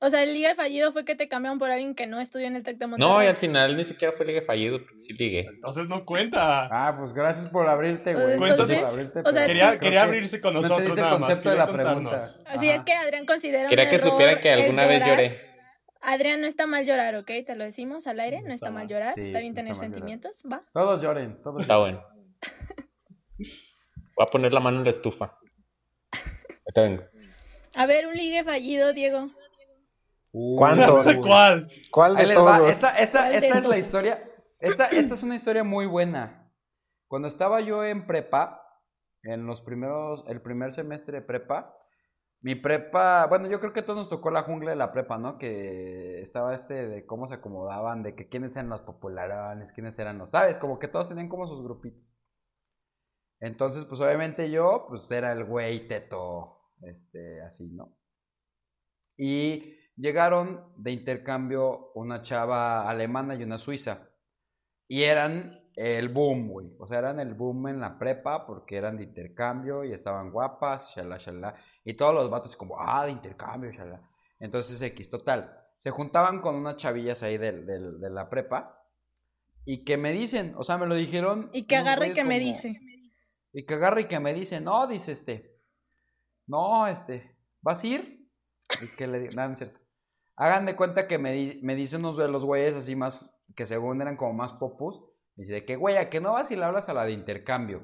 [0.00, 2.56] O sea, el liga fallido fue que te cambiaron por alguien que no estudió en
[2.56, 3.10] el Tec de Monterrey.
[3.14, 5.46] No, y al final ni siquiera fue ligue fallido, sí ligué.
[5.54, 6.68] Entonces no cuenta.
[6.70, 8.32] Ah, pues gracias por abrirte, güey.
[8.34, 10.96] Entonces, Gracias por abrirte, o sea, pero Quería, quería que abrirse con no te nosotros
[10.96, 11.28] el nada más.
[11.28, 12.26] concepto de quería la pregunta.
[12.46, 15.40] Así es que Adrián considera Quería un que error supiera que alguna vez lloré.
[16.02, 17.30] Adrián, no está mal llorar, ¿ok?
[17.46, 19.90] Te lo decimos al aire, no está mal llorar, Sí, está bien tener está mal
[19.90, 20.02] llorar.
[20.20, 20.62] sentimientos, va.
[20.74, 22.04] Todos lloren, todos Está bueno.
[23.38, 25.38] Voy a poner la mano en la estufa.
[26.66, 27.04] Ahorita vengo.
[27.76, 29.28] A ver, un ligue fallido, Diego.
[30.56, 31.06] ¿Cuántos?
[31.06, 31.70] ¿De cuál?
[31.90, 32.70] ¿Cuál de todos?
[32.70, 34.24] Esta, esta, ¿Cuál de esta es la historia.
[34.58, 36.50] Esta, esta es una historia muy buena.
[37.08, 38.62] Cuando estaba yo en prepa,
[39.22, 41.76] en los primeros, el primer semestre de prepa,
[42.42, 45.16] mi prepa, bueno, yo creo que a todos nos tocó la jungla de la prepa,
[45.16, 45.38] ¿no?
[45.38, 50.18] Que estaba este de cómo se acomodaban, de que quiénes eran los populares, quiénes eran
[50.18, 50.58] los, ¿sabes?
[50.58, 52.14] Como que todos tenían como sus grupitos.
[53.40, 57.96] Entonces, pues obviamente yo, pues era el güey teto, este, así, ¿no?
[59.16, 64.08] Y llegaron de intercambio una chava alemana y una suiza.
[64.88, 66.72] Y eran el boom, güey.
[66.78, 70.88] O sea, eran el boom en la prepa porque eran de intercambio y estaban guapas,
[70.94, 71.54] shalá, shalá.
[71.84, 74.00] Y todos los vatos como, ah, de intercambio, shalá.
[74.38, 75.56] Entonces, X, total.
[75.76, 78.80] Se juntaban con unas chavillas ahí del- de, la prepa.
[79.64, 81.50] Y que me dicen, o sea, me lo dijeron.
[81.52, 82.74] Y que agarre y que me dice.
[83.52, 85.53] y que agarra y que me dice, no, dice este.
[86.46, 88.28] No, este, ¿vas a ir?
[88.82, 89.80] Y que le digo, nada, no es cierto.
[90.36, 93.24] Hagan de cuenta que me, di- me dice unos de los güeyes así más,
[93.54, 95.00] que según eran como más popus.
[95.36, 97.12] Me dice, de que güey, ¿a que no vas y le hablas a la de
[97.12, 97.82] intercambio?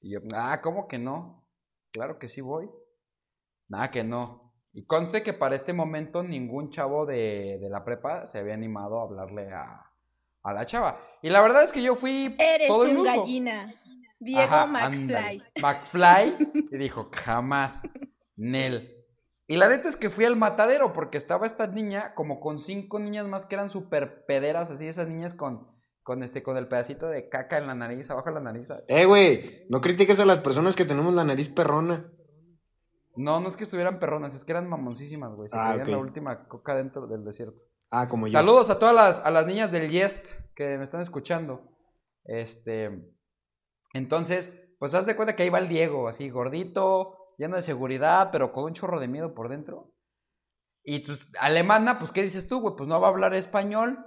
[0.00, 1.46] Y yo, ah, ¿cómo que no?
[1.92, 2.68] Claro que sí voy.
[3.68, 4.52] Nada que no.
[4.72, 8.98] Y conste que para este momento ningún chavo de, de la prepa se había animado
[9.00, 9.90] a hablarle a,
[10.42, 10.98] a la chava.
[11.22, 13.04] Y la verdad es que yo fui Eres todo un iluso.
[13.20, 13.72] gallina.
[14.24, 15.00] Diego Ajá, McFly.
[15.00, 15.42] ándale.
[15.60, 16.68] McFly.
[16.72, 17.80] Y dijo, jamás.
[18.36, 18.96] Nel.
[19.46, 22.98] Y la neta es que fui al matadero porque estaba esta niña como con cinco
[22.98, 25.66] niñas más que eran súper pederas, así esas niñas con,
[26.02, 28.68] con este, con el pedacito de caca en la nariz, abajo de la nariz.
[28.88, 32.10] Eh, güey, no critiques a las personas que tenemos la nariz perrona.
[33.14, 35.50] No, no es que estuvieran perronas, es que eran mamoncísimas, güey.
[35.50, 37.62] Se Ah, la última coca dentro del desierto.
[37.90, 38.32] Ah, como yo.
[38.32, 41.60] Saludos a todas las, a las niñas del Yest que me están escuchando.
[42.24, 42.90] Este.
[43.92, 48.30] Entonces, pues haz de cuenta que ahí va el Diego, así gordito, lleno de seguridad,
[48.32, 49.92] pero con un chorro de miedo por dentro.
[50.84, 52.74] Y pues, alemana, pues, ¿qué dices tú, güey?
[52.76, 53.98] Pues no va a hablar español.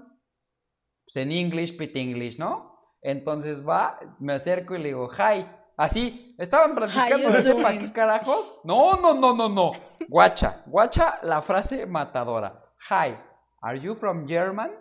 [1.06, 2.76] Pues en English, pit English, ¿no?
[3.02, 5.46] Entonces va, me acerco y le digo, hi.
[5.78, 8.60] Así, estaban platicando you de sepa qué carajos.
[8.64, 9.72] No, no, no, no, no.
[10.08, 12.64] Guacha, guacha la frase matadora.
[12.90, 13.18] Hi,
[13.62, 14.72] are you from German?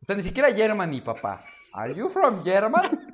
[0.00, 1.44] O sea, ni siquiera Germany, papá.
[1.72, 3.12] Are you from German?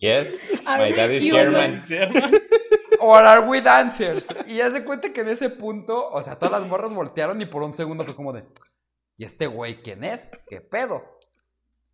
[0.00, 0.28] Yes,
[0.66, 1.22] Are my dad is?
[1.22, 1.82] German.
[3.00, 4.26] Or are we dancers?
[4.46, 7.46] Y ya se cuenta que en ese punto, o sea, todas las morras voltearon y
[7.46, 8.44] por un segundo fue como de,
[9.16, 10.30] ¿y este güey quién es?
[10.48, 11.02] ¿Qué pedo?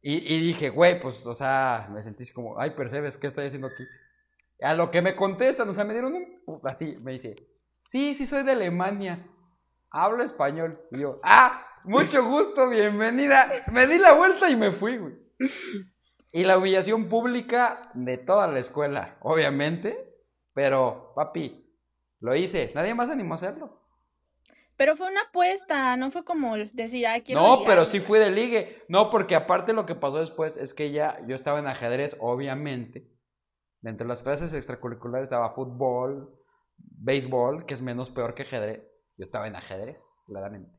[0.02, 3.68] Y, y dije, güey, pues, o sea, me sentí como, ay, percebes, ¿qué estoy haciendo
[3.68, 3.84] aquí?
[4.60, 7.36] A lo que me contestan, o sea, me dieron un, así, me dice,
[7.80, 9.26] sí, sí soy de Alemania,
[9.90, 10.80] hablo español.
[10.92, 13.50] Y yo, ah, mucho gusto, bienvenida.
[13.72, 15.14] Me di la vuelta y me fui, güey.
[16.36, 19.96] Y la humillación pública de toda la escuela, obviamente.
[20.52, 21.66] Pero, papi,
[22.20, 22.72] lo hice.
[22.74, 23.80] Nadie más animó a hacerlo.
[24.76, 27.66] Pero fue una apuesta, no fue como decir, ah, quiero No, ligar.
[27.66, 28.82] pero sí fui de ligue.
[28.88, 33.08] No, porque aparte lo que pasó después es que ya yo estaba en ajedrez, obviamente.
[33.80, 36.38] Dentro de las clases extracurriculares estaba fútbol,
[36.76, 38.82] béisbol, que es menos peor que ajedrez.
[39.16, 40.70] Yo estaba en ajedrez, claramente.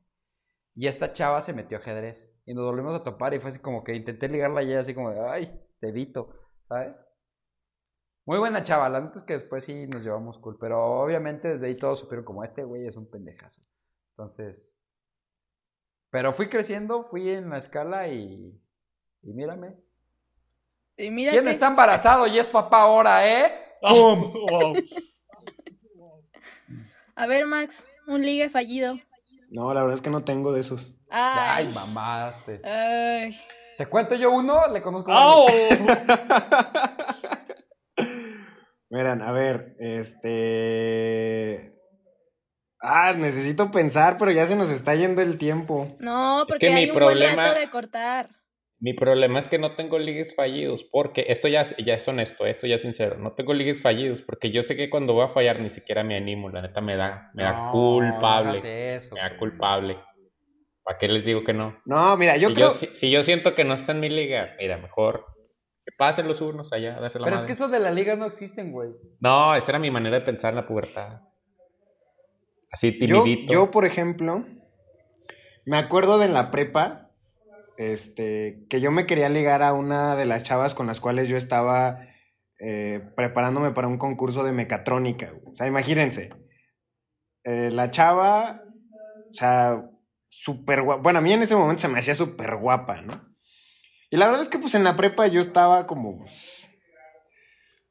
[0.75, 2.31] Y esta chava se metió a ajedrez.
[2.47, 4.95] Y nos volvimos a topar y fue así como que intenté ligarla y ella así
[4.95, 6.33] como de, ay, te evito,
[6.69, 7.05] ¿sabes?
[8.25, 10.57] Muy buena chava, la neta es que después sí nos llevamos cool.
[10.57, 13.61] Pero obviamente desde ahí todos supieron como este güey es un pendejazo.
[14.11, 14.73] Entonces,
[16.09, 18.57] pero fui creciendo, fui en la escala y,
[19.23, 19.75] y mírame.
[20.95, 23.51] Y mírate, ¿Quién está embarazado y es papá ahora, eh?
[23.81, 24.73] Wow.
[27.15, 28.95] A ver, Max, un ligue fallido.
[29.51, 30.96] No, la verdad es que no tengo de esos.
[31.09, 32.61] Ay, Ay, mamaste.
[32.63, 33.37] ay.
[33.77, 34.67] ¿Te cuento yo uno?
[34.73, 35.45] Le conozco ¡Au!
[38.89, 41.73] Miren, a ver, este...
[42.79, 45.87] Ah, necesito pensar, pero ya se nos está yendo el tiempo.
[45.99, 48.29] No, Es porque que mi hay un problema- buen rato de cortar.
[48.79, 52.67] Mi problema es que no tengo ligues fallidos, porque esto ya, ya es honesto, esto
[52.67, 55.59] ya es sincero, no tengo ligues fallidos, porque yo sé que cuando voy a fallar
[55.59, 59.15] ni siquiera me animo, la neta me da, me da No, culpable, no hagas eso,
[59.15, 59.39] me da güey.
[59.39, 59.97] culpable.
[60.87, 61.77] ¿Para qué les digo que no?
[61.83, 62.69] No, mira, yo si, creo...
[62.69, 65.25] yo, si, si yo siento que no está en mi liga, mira, mejor
[65.83, 68.25] que pasen los unos allá, darse la Pero es que esos de la liga no
[68.25, 68.91] existen, güey.
[69.19, 71.23] No, esa era mi manera de pensar en la pubertad.
[72.71, 73.51] Así Yo, timidito.
[73.53, 74.45] yo, por ejemplo,
[75.65, 77.11] me acuerdo de en la prepa,
[77.75, 81.35] este, que yo me quería ligar a una de las chavas con las cuales yo
[81.35, 81.97] estaba
[82.61, 85.31] eh, preparándome para un concurso de mecatrónica.
[85.31, 85.51] güey.
[85.51, 86.29] O sea, imagínense,
[87.43, 88.61] eh, la chava,
[89.29, 89.89] o sea,
[90.43, 91.01] súper guapa.
[91.01, 93.13] Bueno, a mí en ese momento se me hacía súper guapa, ¿no?
[94.09, 96.19] Y la verdad es que pues en la prepa yo estaba como...
[96.19, 96.69] Pues,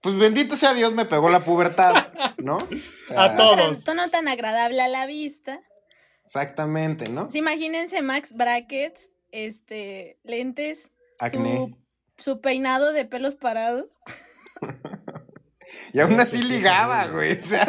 [0.01, 2.57] pues bendito sea Dios, me pegó la pubertad, ¿no?
[2.59, 2.69] O
[3.09, 3.85] sea, A todos.
[3.85, 5.61] Tono tan agradable a la vista.
[6.25, 7.31] Exactamente, ¿no?
[7.31, 10.91] Sí, imagínense Max brackets, este, lentes,
[11.21, 11.57] Acné.
[11.57, 11.79] su,
[12.19, 13.87] su peinado de pelos parados.
[15.93, 17.37] Y aún así ligaba, güey.
[17.37, 17.67] O sea,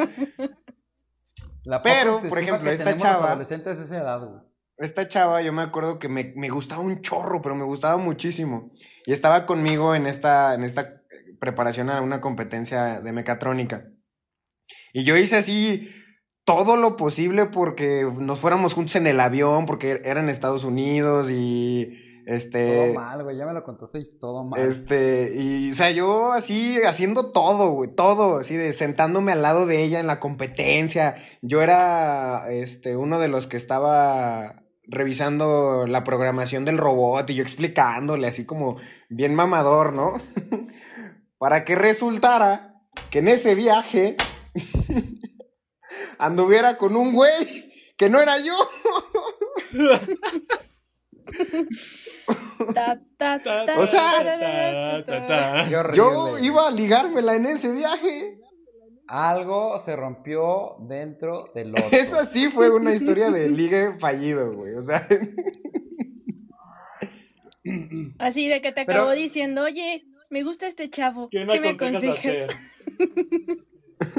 [1.63, 4.41] La Pero, por ejemplo, que esta los chava- adolescentes a esa edad, güey.
[4.78, 8.69] Esta chava, yo me acuerdo que me, me gustaba un chorro, pero me gustaba muchísimo.
[9.05, 13.88] Y estaba conmigo en esta, en esta eh, preparación a una competencia de mecatrónica.
[14.93, 15.89] Y yo hice así
[16.43, 21.30] todo lo posible porque nos fuéramos juntos en el avión, porque era en Estados Unidos
[21.30, 21.93] y
[22.28, 22.89] este.
[22.89, 23.38] Todo mal, güey.
[23.38, 24.61] Ya me lo contaste y todo mal.
[24.61, 29.65] Este, y o sea, yo así haciendo todo, güey, todo, así de sentándome al lado
[29.65, 31.15] de ella en la competencia.
[31.41, 37.44] Yo era este uno de los que estaba revisando la programación del robot y yo
[37.44, 38.78] explicándole así como
[39.10, 40.12] bien mamador, ¿no?
[41.38, 44.16] Para que resultara que en ese viaje
[46.20, 48.56] anduviera con un güey que no era yo.
[53.78, 54.12] O sea-
[55.94, 58.40] Yo iba a ligármela en ese viaje.
[59.08, 61.88] Algo se rompió dentro del otro.
[61.91, 64.76] Eso sí fue una historia de ligue fallido, güey.
[64.76, 65.08] O sea,
[68.20, 71.30] Así de que te Pero- acabo diciendo, oye, me gusta este chavo.
[71.30, 72.47] ¿Qué me aconsejas hacer?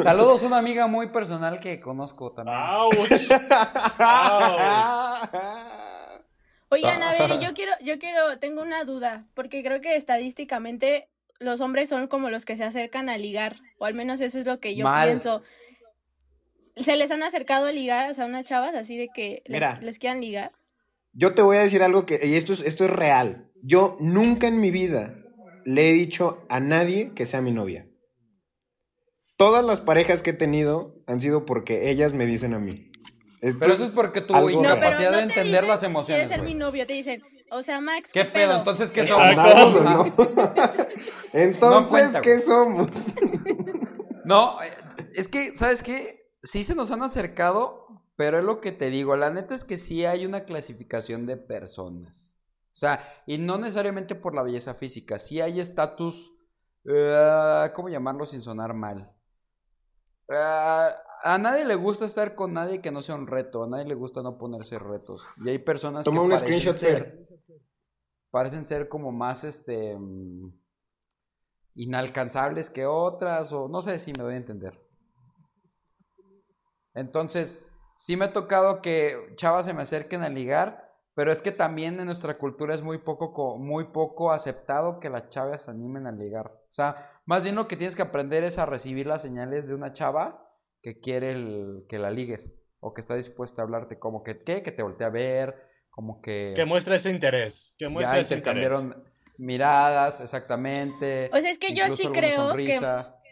[0.03, 2.57] Saludos a una amiga muy personal que conozco también.
[2.59, 2.95] ¡Auch!
[3.99, 5.28] ¡Auch!
[6.70, 11.09] Oigan, a ver, yo quiero, yo quiero, tengo una duda, porque creo que estadísticamente
[11.41, 14.47] los hombres son como los que se acercan a ligar, o al menos eso es
[14.47, 15.09] lo que yo Mal.
[15.09, 15.43] pienso.
[16.76, 19.78] ¿Se les han acercado a ligar, o sea, unas chavas así de que les, Mira.
[19.82, 20.53] les quieran ligar?
[21.12, 23.51] Yo te voy a decir algo que, y esto es, esto es real.
[23.62, 25.16] Yo nunca en mi vida
[25.64, 27.86] le he dicho a nadie que sea mi novia.
[29.36, 32.91] Todas las parejas que he tenido han sido porque ellas me dicen a mí.
[33.41, 35.68] Esto Pero es- eso es porque tu algo No, incapacidad no de te entender dicen,
[35.68, 36.26] las emociones.
[36.26, 36.86] ¿Quieres ser mi novio?
[36.86, 38.49] Te dicen, o sea, Max, ¿Qué, ¿qué, pedo?
[38.49, 38.59] pedo?
[38.59, 39.34] Entonces, ¿qué somos?
[39.84, 40.05] ¿no?
[41.32, 42.90] Entonces, cuenta, ¿qué somos?
[44.24, 44.70] No, eh,
[45.14, 46.30] es que, ¿sabes qué?
[46.42, 49.16] Sí se nos han acercado, pero es lo que te digo.
[49.16, 52.36] La neta es que sí hay una clasificación de personas.
[52.72, 55.18] O sea, y no necesariamente por la belleza física.
[55.18, 56.34] Sí hay estatus,
[56.84, 59.11] eh, ¿cómo llamarlo sin sonar mal?
[60.28, 60.88] Eh,
[61.23, 63.62] a nadie le gusta estar con nadie que no sea un reto.
[63.64, 65.23] A nadie le gusta no ponerse retos.
[65.45, 67.29] Y hay personas Toma que un parecen screenshot, ser,
[68.31, 70.53] parecen ser como más, este, mm,
[71.77, 74.79] inalcanzables que otras, o no sé si me doy a entender.
[76.95, 77.59] Entonces,
[77.97, 81.99] sí me ha tocado que chavas se me acerquen a ligar, Pero es que también
[81.99, 86.07] en nuestra cultura es muy poco, co- muy poco aceptado que las chavas se animen
[86.07, 86.47] a ligar.
[86.71, 89.75] O sea, más bien lo que tienes que aprender es a recibir las señales de
[89.75, 90.47] una chava
[90.95, 92.55] que quiere el- que la ligues.
[92.80, 93.99] O que está dispuesta a hablarte.
[93.99, 94.62] Como que, ¿qué?
[94.62, 95.57] Que te voltea a ver.
[95.91, 96.53] Como que...
[96.55, 97.74] Que muestra ese interés.
[97.78, 98.57] Que muestra ya ese interés.
[98.62, 99.05] intercambiaron
[99.36, 101.30] miradas, exactamente.
[101.32, 102.80] O sea, es que yo sí creo que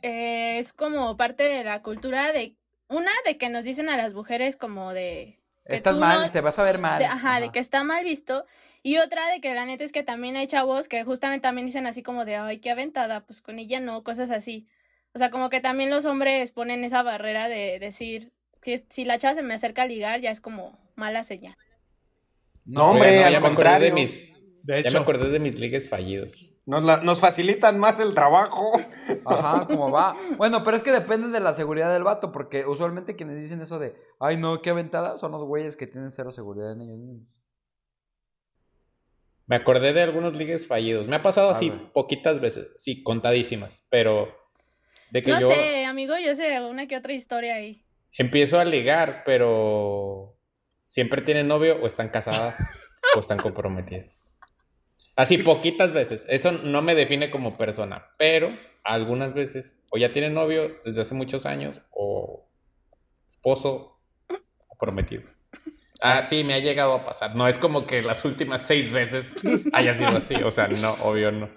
[0.02, 2.56] eh, es como parte de la cultura de
[2.88, 6.32] una de que nos dicen a las mujeres como de que Estás tú mal, no-
[6.32, 6.98] te vas a ver mal.
[6.98, 8.44] de- ajá, de que está mal visto
[8.82, 11.86] y otra de que la neta es que también hay chavos que justamente también dicen
[11.86, 14.68] así como de ay qué aventada pues con ella no cosas así
[15.16, 19.16] o sea como que también los hombres ponen esa barrera de decir si, si la
[19.18, 21.54] chava se me acerca a ligar ya es como mala señal
[22.66, 23.86] No, hombre, no, al ya me acordé contrario.
[23.88, 24.24] de mis,
[24.62, 26.52] De ya hecho, me acordé de mis ligues fallidos.
[26.66, 28.72] Nos, la- nos facilitan más el trabajo.
[29.24, 30.16] Ajá, como va.
[30.36, 33.78] Bueno, pero es que depende de la seguridad del vato, porque usualmente quienes dicen eso
[33.78, 37.28] de, ay no, qué aventada, son los güeyes que tienen cero seguridad en ellos mismos.
[39.46, 41.06] Me acordé de algunos ligues fallidos.
[41.06, 44.28] Me ha pasado así poquitas veces, sí, contadísimas, pero
[45.10, 47.86] de que no yo sé amigo yo sé una que otra historia ahí
[48.18, 50.38] empiezo a ligar, pero
[50.84, 52.56] siempre tienen novio o están casadas
[53.16, 54.22] o están comprometidas.
[55.14, 56.26] Así poquitas veces.
[56.28, 61.14] Eso no me define como persona, pero algunas veces o ya tienen novio desde hace
[61.14, 62.48] muchos años o
[63.28, 64.00] esposo
[64.68, 65.22] o prometido.
[66.02, 67.34] Ah, sí, me ha llegado a pasar.
[67.34, 69.26] No es como que las últimas seis veces
[69.72, 70.34] haya sido así.
[70.34, 71.48] O sea, no, obvio no.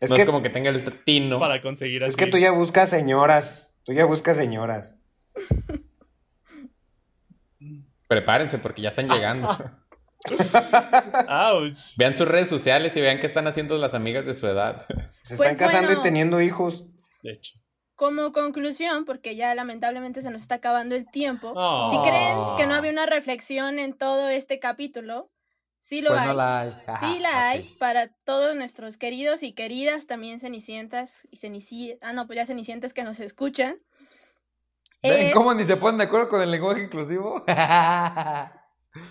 [0.00, 1.38] Es, no que, es como que tenga el tino.
[1.38, 2.10] para conseguir así.
[2.10, 3.76] es que tú ya buscas señoras.
[3.84, 4.96] Tú ya buscas señoras.
[8.08, 9.48] Prepárense porque ya están llegando.
[11.28, 11.96] Ouch.
[11.96, 14.86] vean sus redes sociales y vean qué están haciendo las amigas de su edad.
[15.22, 16.00] Se Pues están casando bueno.
[16.00, 16.84] y teniendo hijos.
[17.22, 17.58] De hecho.
[17.94, 21.88] Como conclusión, porque ya lamentablemente se nos está acabando el tiempo, Oh.
[21.90, 25.30] si creen que no había una reflexión en todo este capítulo,
[25.84, 26.28] sí lo Pues hay.
[26.28, 26.70] no la hay.
[26.86, 32.12] Ajá, Sí la hay para todos nuestros queridos y queridas también cenicientas y cenicientas, ah
[32.14, 33.78] no, pues ya cenicientas que nos escuchan.
[35.02, 37.42] ¿Ven Es cómo ni se ponen de acuerdo con el lenguaje inclusivo?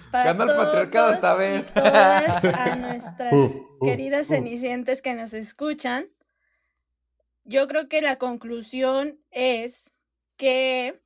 [0.10, 1.74] para ganó el patriarcado esta y vez.
[1.74, 4.36] todas a nuestras Uh, uh, queridas uh.
[4.36, 6.08] cenicientes que nos escuchan.
[7.46, 9.94] Yo creo que la conclusión es
[10.38, 11.02] que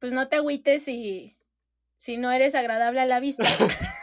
[0.00, 1.38] pues no te agüites si,
[1.96, 3.44] si no eres agradable a la vista.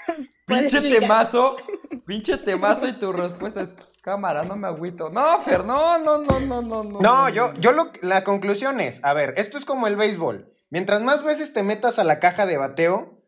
[0.62, 0.99] Pinche ligar.
[1.01, 1.56] temazo,
[2.06, 3.70] pinche temazo y tu respuesta es,
[4.01, 5.10] cámara, no me agüito.
[5.10, 6.99] No, Fer, no, no, no, no, no, no.
[6.99, 10.47] No, yo, yo lo, la conclusión es, a ver, esto es como el béisbol.
[10.70, 13.22] Mientras más veces te metas a la caja de bateo,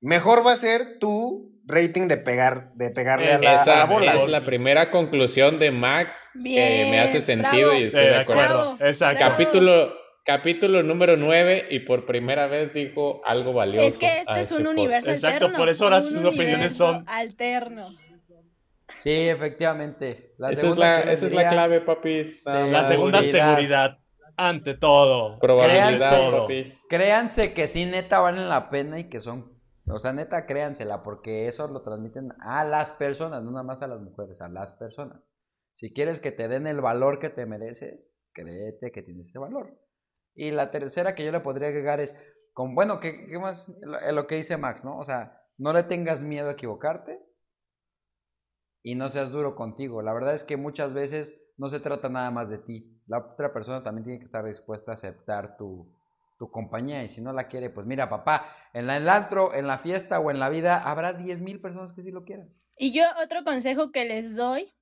[0.00, 3.84] mejor va a ser tu rating de pegar, de pegarle a la, a la Esa
[3.84, 4.14] bola.
[4.14, 7.80] es la primera conclusión de Max que Bien, me hace sentido bravo.
[7.80, 8.42] y estoy Eh, de acuerdo.
[8.42, 8.76] acuerdo.
[8.76, 9.16] Bravo, Exacto.
[9.18, 9.30] bravo.
[9.32, 9.94] Capítulo,
[10.24, 13.86] capítulo número 9 y por primera vez dijo algo valioso.
[13.86, 14.78] Es que esto es este un podcast.
[14.78, 15.58] universo Exacto, alterno.
[15.58, 17.88] por eso ahora un sus opiniones son- alterno.
[18.88, 20.34] Sí, efectivamente.
[20.38, 22.44] La Esa es segunda la, esa es la clave, papis.
[22.46, 23.46] La segunda Seguridad.
[23.56, 23.98] seguridad.
[24.36, 25.38] Ante todo.
[25.38, 26.36] Probabilidad, Créanse.
[26.38, 26.84] papis.
[26.88, 29.50] Créanse que sí, neta, valen la pena y que son.
[29.90, 33.88] O sea, neta, créansela, porque eso lo transmiten a las personas, no nada más a
[33.88, 35.20] las mujeres, a las personas.
[35.72, 39.74] Si quieres que te den el valor que te mereces, créete que tienes ese valor.
[40.34, 42.16] Y la tercera que yo le podría agregar es,
[42.52, 43.68] con, bueno, ¿qué, qué más?
[43.82, 44.98] Lo, lo que dice Max, ¿no?
[44.98, 47.20] O sea, no le tengas miedo a equivocarte
[48.82, 50.02] y no seas duro contigo.
[50.02, 53.00] La verdad es que muchas veces no se trata nada más de ti.
[53.06, 55.86] La otra persona también tiene que estar dispuesta a aceptar tu,
[56.38, 59.78] tu compañía y si no la quiere, pues mira, papá, en el antro, en la
[59.78, 62.48] fiesta o en la vida habrá 10.000 personas que sí lo quieran.
[62.76, 64.72] Y yo otro consejo que les doy,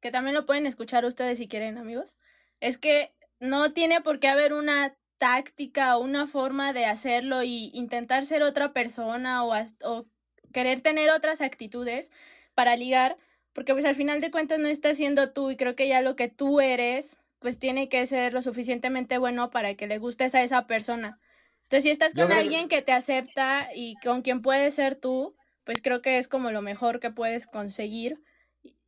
[0.00, 2.16] que también lo pueden escuchar ustedes si quieren, amigos,
[2.60, 7.70] es que no tiene por qué haber una táctica o una forma de hacerlo y
[7.74, 10.06] intentar ser otra persona o, o
[10.52, 12.10] querer tener otras actitudes
[12.54, 13.16] para ligar,
[13.52, 16.16] porque pues al final de cuentas no estás siendo tú y creo que ya lo
[16.16, 20.42] que tú eres pues tiene que ser lo suficientemente bueno para que le gustes a
[20.42, 21.20] esa persona.
[21.64, 25.82] Entonces si estás con alguien que te acepta y con quien puedes ser tú, pues
[25.82, 28.22] creo que es como lo mejor que puedes conseguir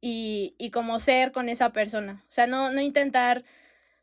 [0.01, 2.24] y, y como ser con esa persona.
[2.24, 3.44] O sea, no, no intentar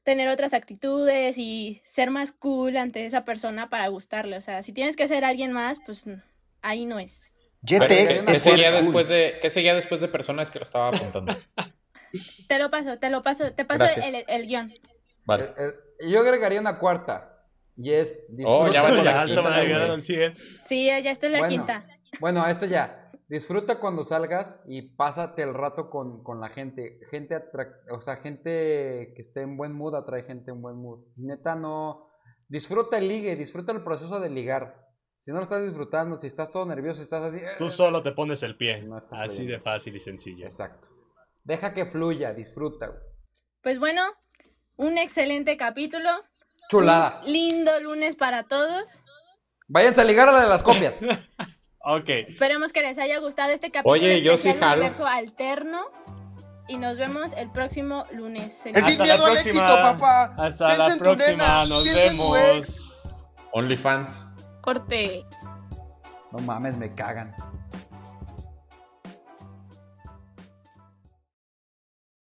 [0.08, 4.38] tener otras actitudes y ser más cool ante esa persona para gustarle.
[4.38, 6.10] O sea, si tienes que ser alguien más, pues
[6.62, 7.34] ahí no es.
[7.62, 8.84] Jetex ¿qué, es seguía ser cool.
[8.86, 11.36] después de, ¿Qué seguía después de personas que lo estaba apuntando?
[12.48, 14.06] Te lo paso, te lo paso, te paso Gracias.
[14.08, 14.74] el, el guion.
[15.26, 15.44] Vale.
[15.44, 17.44] Eh, eh, yo agregaría una cuarta
[17.76, 18.22] y es...
[18.46, 19.10] Oh, ya van hombre.
[19.74, 20.38] al 100.
[20.64, 21.52] Sí, ya está en la Bueno.
[21.52, 21.86] quinta.
[22.22, 23.07] Bueno, esto ya.
[23.30, 27.00] Disfruta cuando salgas y pásate el rato con, con la gente.
[27.10, 27.38] Gente
[27.92, 31.04] o sea, gente que esté en buen mood atrae gente en buen mood.
[31.18, 32.08] Neta, no.
[32.48, 34.86] Disfruta el ligue, disfruta el proceso de ligar.
[35.26, 37.38] Si no lo estás disfrutando, si estás todo nervioso, si estás así.
[37.38, 38.82] eh, Tú solo te pones el pie.
[38.84, 39.52] No Así fluyendo.
[39.52, 40.46] de fácil y sencillo.
[40.46, 40.88] Exacto.
[41.44, 43.02] Deja que fluya, disfruta, güey.
[43.62, 44.04] Pues bueno,
[44.78, 46.10] un excelente capítulo.
[46.70, 47.22] Chulada.
[47.26, 49.04] Un lindo lunes para todos.
[49.68, 50.98] Váyanse a ligar a la de las copias.
[51.90, 52.10] Ok.
[52.28, 54.82] Esperemos que les haya gustado este capítulo Oye, yo sí jalo.
[54.82, 55.86] Universo Alterno.
[56.68, 58.66] Y nos vemos el próximo lunes.
[58.66, 60.24] Es Hasta sin la miedo al éxito, papá.
[60.38, 61.32] Hasta Piensa la próxima.
[61.32, 63.04] nena, Nos piensa vemos.
[63.54, 64.28] OnlyFans.
[64.60, 65.24] Corte.
[66.34, 67.34] No mames, me cagan.